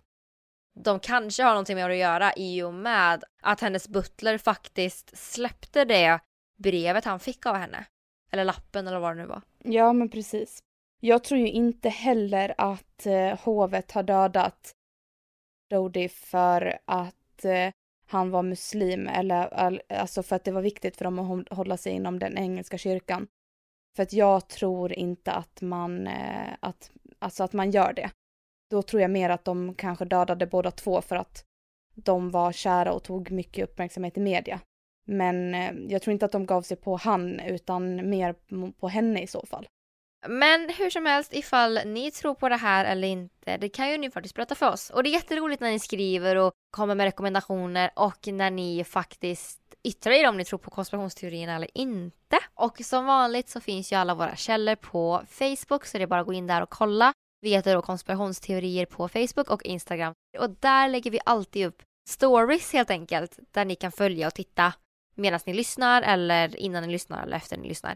De 0.76 1.00
kanske 1.00 1.44
har 1.44 1.52
någonting 1.52 1.76
med 1.76 1.90
det 1.90 1.94
att 1.94 2.00
göra 2.00 2.34
i 2.36 2.64
och 2.64 2.74
med 2.74 3.24
att 3.42 3.62
hennes 3.62 3.88
butler 3.88 4.38
faktiskt 4.38 5.18
släppte 5.18 5.86
det 5.86 6.20
brevet 6.58 7.06
han 7.06 7.20
fick 7.20 7.46
av 7.46 7.56
henne. 7.56 7.86
Eller 8.32 8.46
lappen 8.46 8.88
eller 8.88 9.00
vad 9.00 9.16
det 9.16 9.22
nu 9.22 9.28
var. 9.28 9.42
Ja 9.64 9.94
men 9.94 10.10
precis. 10.10 10.64
Jag 11.00 11.24
tror 11.24 11.40
ju 11.40 11.50
inte 11.50 11.90
heller 11.90 12.56
att 12.58 13.06
eh, 13.06 13.40
hovet 13.40 13.92
har 13.92 14.04
dödat 14.04 14.76
Dodie 15.70 16.10
för 16.10 16.80
att 16.86 17.46
eh, 17.46 17.74
han 18.08 18.32
var 18.32 18.44
muslim 18.44 19.08
eller 19.08 19.82
alltså 19.92 20.24
för 20.24 20.36
att 20.36 20.44
det 20.44 20.52
var 20.52 20.62
viktigt 20.62 20.98
för 20.98 21.06
dem 21.06 21.20
att 21.20 21.58
hålla 21.58 21.78
sig 21.78 21.94
inom 21.94 22.20
den 22.20 22.38
engelska 22.38 22.78
kyrkan. 22.78 23.28
För 23.96 24.04
att 24.04 24.14
jag 24.14 24.48
tror 24.48 24.94
inte 24.94 25.32
att 25.32 25.62
man, 25.62 26.08
eh, 26.08 26.54
att, 26.60 26.92
alltså 27.20 27.44
att 27.44 27.54
man 27.54 27.72
gör 27.72 27.94
det. 27.94 28.12
Då 28.70 28.82
tror 28.82 29.02
jag 29.02 29.12
mer 29.12 29.30
att 29.30 29.46
de 29.46 29.76
kanske 29.76 30.06
dödade 30.06 30.48
båda 30.48 30.72
två 30.72 31.02
för 31.02 31.16
att 31.16 31.46
de 31.96 32.30
var 32.30 32.52
kära 32.52 32.94
och 32.94 33.04
tog 33.04 33.32
mycket 33.32 33.70
uppmärksamhet 33.70 34.18
i 34.18 34.20
media. 34.20 34.60
Men 35.06 35.56
eh, 35.56 35.72
jag 35.88 36.02
tror 36.02 36.12
inte 36.12 36.26
att 36.26 36.32
de 36.32 36.46
gav 36.46 36.62
sig 36.62 36.78
på 36.78 36.98
han 36.98 37.40
utan 37.40 38.10
mer 38.10 38.36
på 38.72 38.88
henne 38.88 39.22
i 39.22 39.28
så 39.28 39.46
fall. 39.46 39.68
Men 40.28 40.70
hur 40.70 40.90
som 40.90 41.06
helst, 41.06 41.34
ifall 41.34 41.80
ni 41.86 42.12
tror 42.12 42.34
på 42.34 42.50
det 42.50 42.56
här 42.56 42.86
eller 42.86 43.08
inte, 43.08 43.58
det 43.58 43.70
kan 43.70 43.92
ju 43.92 43.98
ni 43.98 44.12
faktiskt 44.12 44.36
berätta 44.36 44.56
för 44.56 44.72
oss. 44.72 44.90
Och 44.90 45.04
det 45.04 45.10
är 45.10 45.12
jätteroligt 45.12 45.62
när 45.62 45.72
ni 45.72 45.80
skriver 45.80 46.36
och 46.36 46.54
kommer 46.72 46.96
med 46.96 47.04
rekommendationer 47.04 47.92
och 47.96 48.28
när 48.28 48.52
ni 48.52 48.84
faktiskt 48.84 49.60
yttrar 49.84 50.12
er 50.12 50.30
om 50.30 50.38
ni 50.38 50.46
tror 50.46 50.60
på 50.60 50.72
konspirationsteorierna 50.72 51.56
eller 51.56 51.78
inte. 51.78 52.40
Och 52.54 52.78
som 52.80 53.06
vanligt 53.06 53.50
så 53.50 53.62
finns 53.62 53.92
ju 53.92 53.96
alla 53.96 54.16
våra 54.16 54.36
källor 54.36 54.76
på 54.76 55.22
Facebook 55.28 55.86
så 55.86 55.98
det 55.98 56.04
är 56.04 56.08
bara 56.08 56.22
att 56.22 56.28
gå 56.28 56.34
in 56.34 56.48
där 56.48 56.62
och 56.62 56.70
kolla. 56.70 57.14
Vi 57.44 57.50
heter 57.50 57.76
då 57.76 57.82
konspirationsteorier 57.82 58.86
på 58.86 59.08
Facebook 59.08 59.50
och 59.50 59.64
Instagram. 59.64 60.14
Och 60.40 60.50
där 60.50 60.90
lägger 60.90 61.12
vi 61.12 61.20
alltid 61.26 61.68
upp 61.68 61.84
stories 62.10 62.74
helt 62.74 62.90
enkelt 62.90 63.40
där 63.52 63.66
ni 63.66 63.76
kan 63.76 63.92
följa 63.92 64.28
och 64.28 64.34
titta 64.34 64.74
medan 65.16 65.40
ni 65.46 65.54
lyssnar 65.54 66.02
eller 66.02 66.60
innan 66.60 66.84
ni 66.84 66.92
lyssnar 66.92 67.24
eller 67.24 67.38
efter 67.38 67.58
ni 67.58 67.68
lyssnar. 67.68 67.96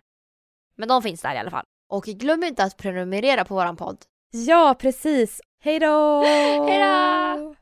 Men 0.78 0.88
de 0.88 1.04
finns 1.04 1.22
där 1.22 1.36
i 1.36 1.38
alla 1.38 1.52
fall. 1.52 1.64
Och 1.90 2.04
glöm 2.04 2.44
inte 2.44 2.64
att 2.64 2.78
prenumerera 2.78 3.46
på 3.46 3.54
våran 3.54 3.78
podd. 3.78 3.98
Ja, 4.32 4.76
precis. 4.80 5.42
Hej 5.64 5.80
då! 5.80 6.24
Hej 6.68 6.80
då! 6.80 7.56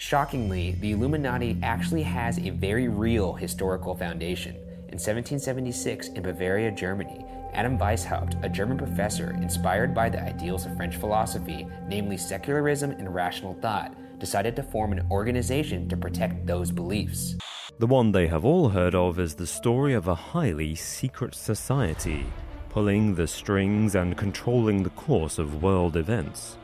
Shockingly, 0.00 0.80
the 0.80 0.86
Illuminati 0.86 1.56
actually 1.62 2.04
has 2.04 2.38
a 2.38 2.52
very 2.60 2.88
real 2.88 3.36
historical 3.36 3.98
foundation. 3.98 4.54
In 4.92 4.98
1776, 4.98 6.08
in 6.08 6.22
Bavaria, 6.22 6.74
Germany, 6.76 7.24
Adam 7.54 7.78
Weishaupt, 7.78 8.42
a 8.44 8.48
German 8.48 8.78
professor 8.78 9.32
inspired 9.32 9.94
by 9.94 10.08
the 10.08 10.22
ideals 10.22 10.66
of 10.66 10.76
French 10.76 10.96
philosophy, 10.96 11.66
namely 11.88 12.16
secularism 12.16 12.92
and 12.92 13.14
rational 13.14 13.54
thought, 13.54 13.94
decided 14.18 14.56
to 14.56 14.62
form 14.62 14.92
an 14.92 15.06
organization 15.10 15.88
to 15.88 15.96
protect 15.96 16.46
those 16.46 16.70
beliefs. 16.70 17.36
The 17.78 17.86
one 17.86 18.12
they 18.12 18.26
have 18.26 18.44
all 18.44 18.68
heard 18.68 18.94
of 18.94 19.18
is 19.18 19.34
the 19.34 19.46
story 19.46 19.94
of 19.94 20.08
a 20.08 20.14
highly 20.14 20.74
secret 20.74 21.34
society 21.34 22.26
pulling 22.70 23.14
the 23.16 23.26
strings 23.26 23.94
and 23.94 24.16
controlling 24.16 24.82
the 24.82 24.90
course 24.90 25.38
of 25.38 25.62
world 25.62 25.96
events. 25.96 26.56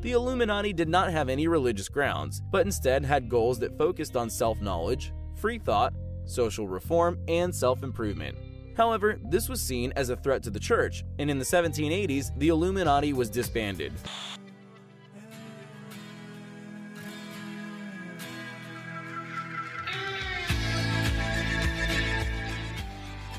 The 0.00 0.12
Illuminati 0.12 0.72
did 0.72 0.88
not 0.88 1.10
have 1.10 1.28
any 1.28 1.48
religious 1.48 1.88
grounds, 1.88 2.42
but 2.50 2.66
instead 2.66 3.04
had 3.04 3.28
goals 3.28 3.58
that 3.60 3.78
focused 3.78 4.16
on 4.16 4.28
self 4.28 4.60
knowledge, 4.60 5.12
free 5.36 5.58
thought, 5.58 5.94
social 6.26 6.68
reform, 6.68 7.18
and 7.28 7.54
self 7.54 7.82
improvement. 7.82 8.36
However, 8.76 9.18
this 9.30 9.48
was 9.48 9.60
seen 9.60 9.92
as 9.96 10.10
a 10.10 10.16
threat 10.16 10.42
to 10.42 10.50
the 10.50 10.60
church, 10.60 11.04
and 11.18 11.30
in 11.30 11.38
the 11.38 11.44
1780s, 11.44 12.38
the 12.38 12.48
Illuminati 12.48 13.12
was 13.12 13.30
disbanded. 13.30 13.92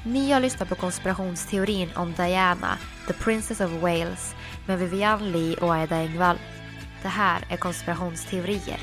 Ni 0.04 0.32
har 0.32 0.40
lyssnat 0.40 0.70
på 0.70 0.76
konspirationsteorin 0.76 1.90
om 1.96 2.14
Diana, 2.14 2.78
the 3.08 3.14
Princess 3.14 3.62
of 3.62 3.72
Wales 3.72 4.36
med 4.68 4.80
Vivian 4.80 5.32
Lee 5.32 5.56
och 5.56 5.76
Aida 5.76 5.96
Engvall. 5.96 6.38
Det 7.02 7.08
här 7.08 7.46
är 7.50 7.58
konspirationsteorier. 7.58 8.80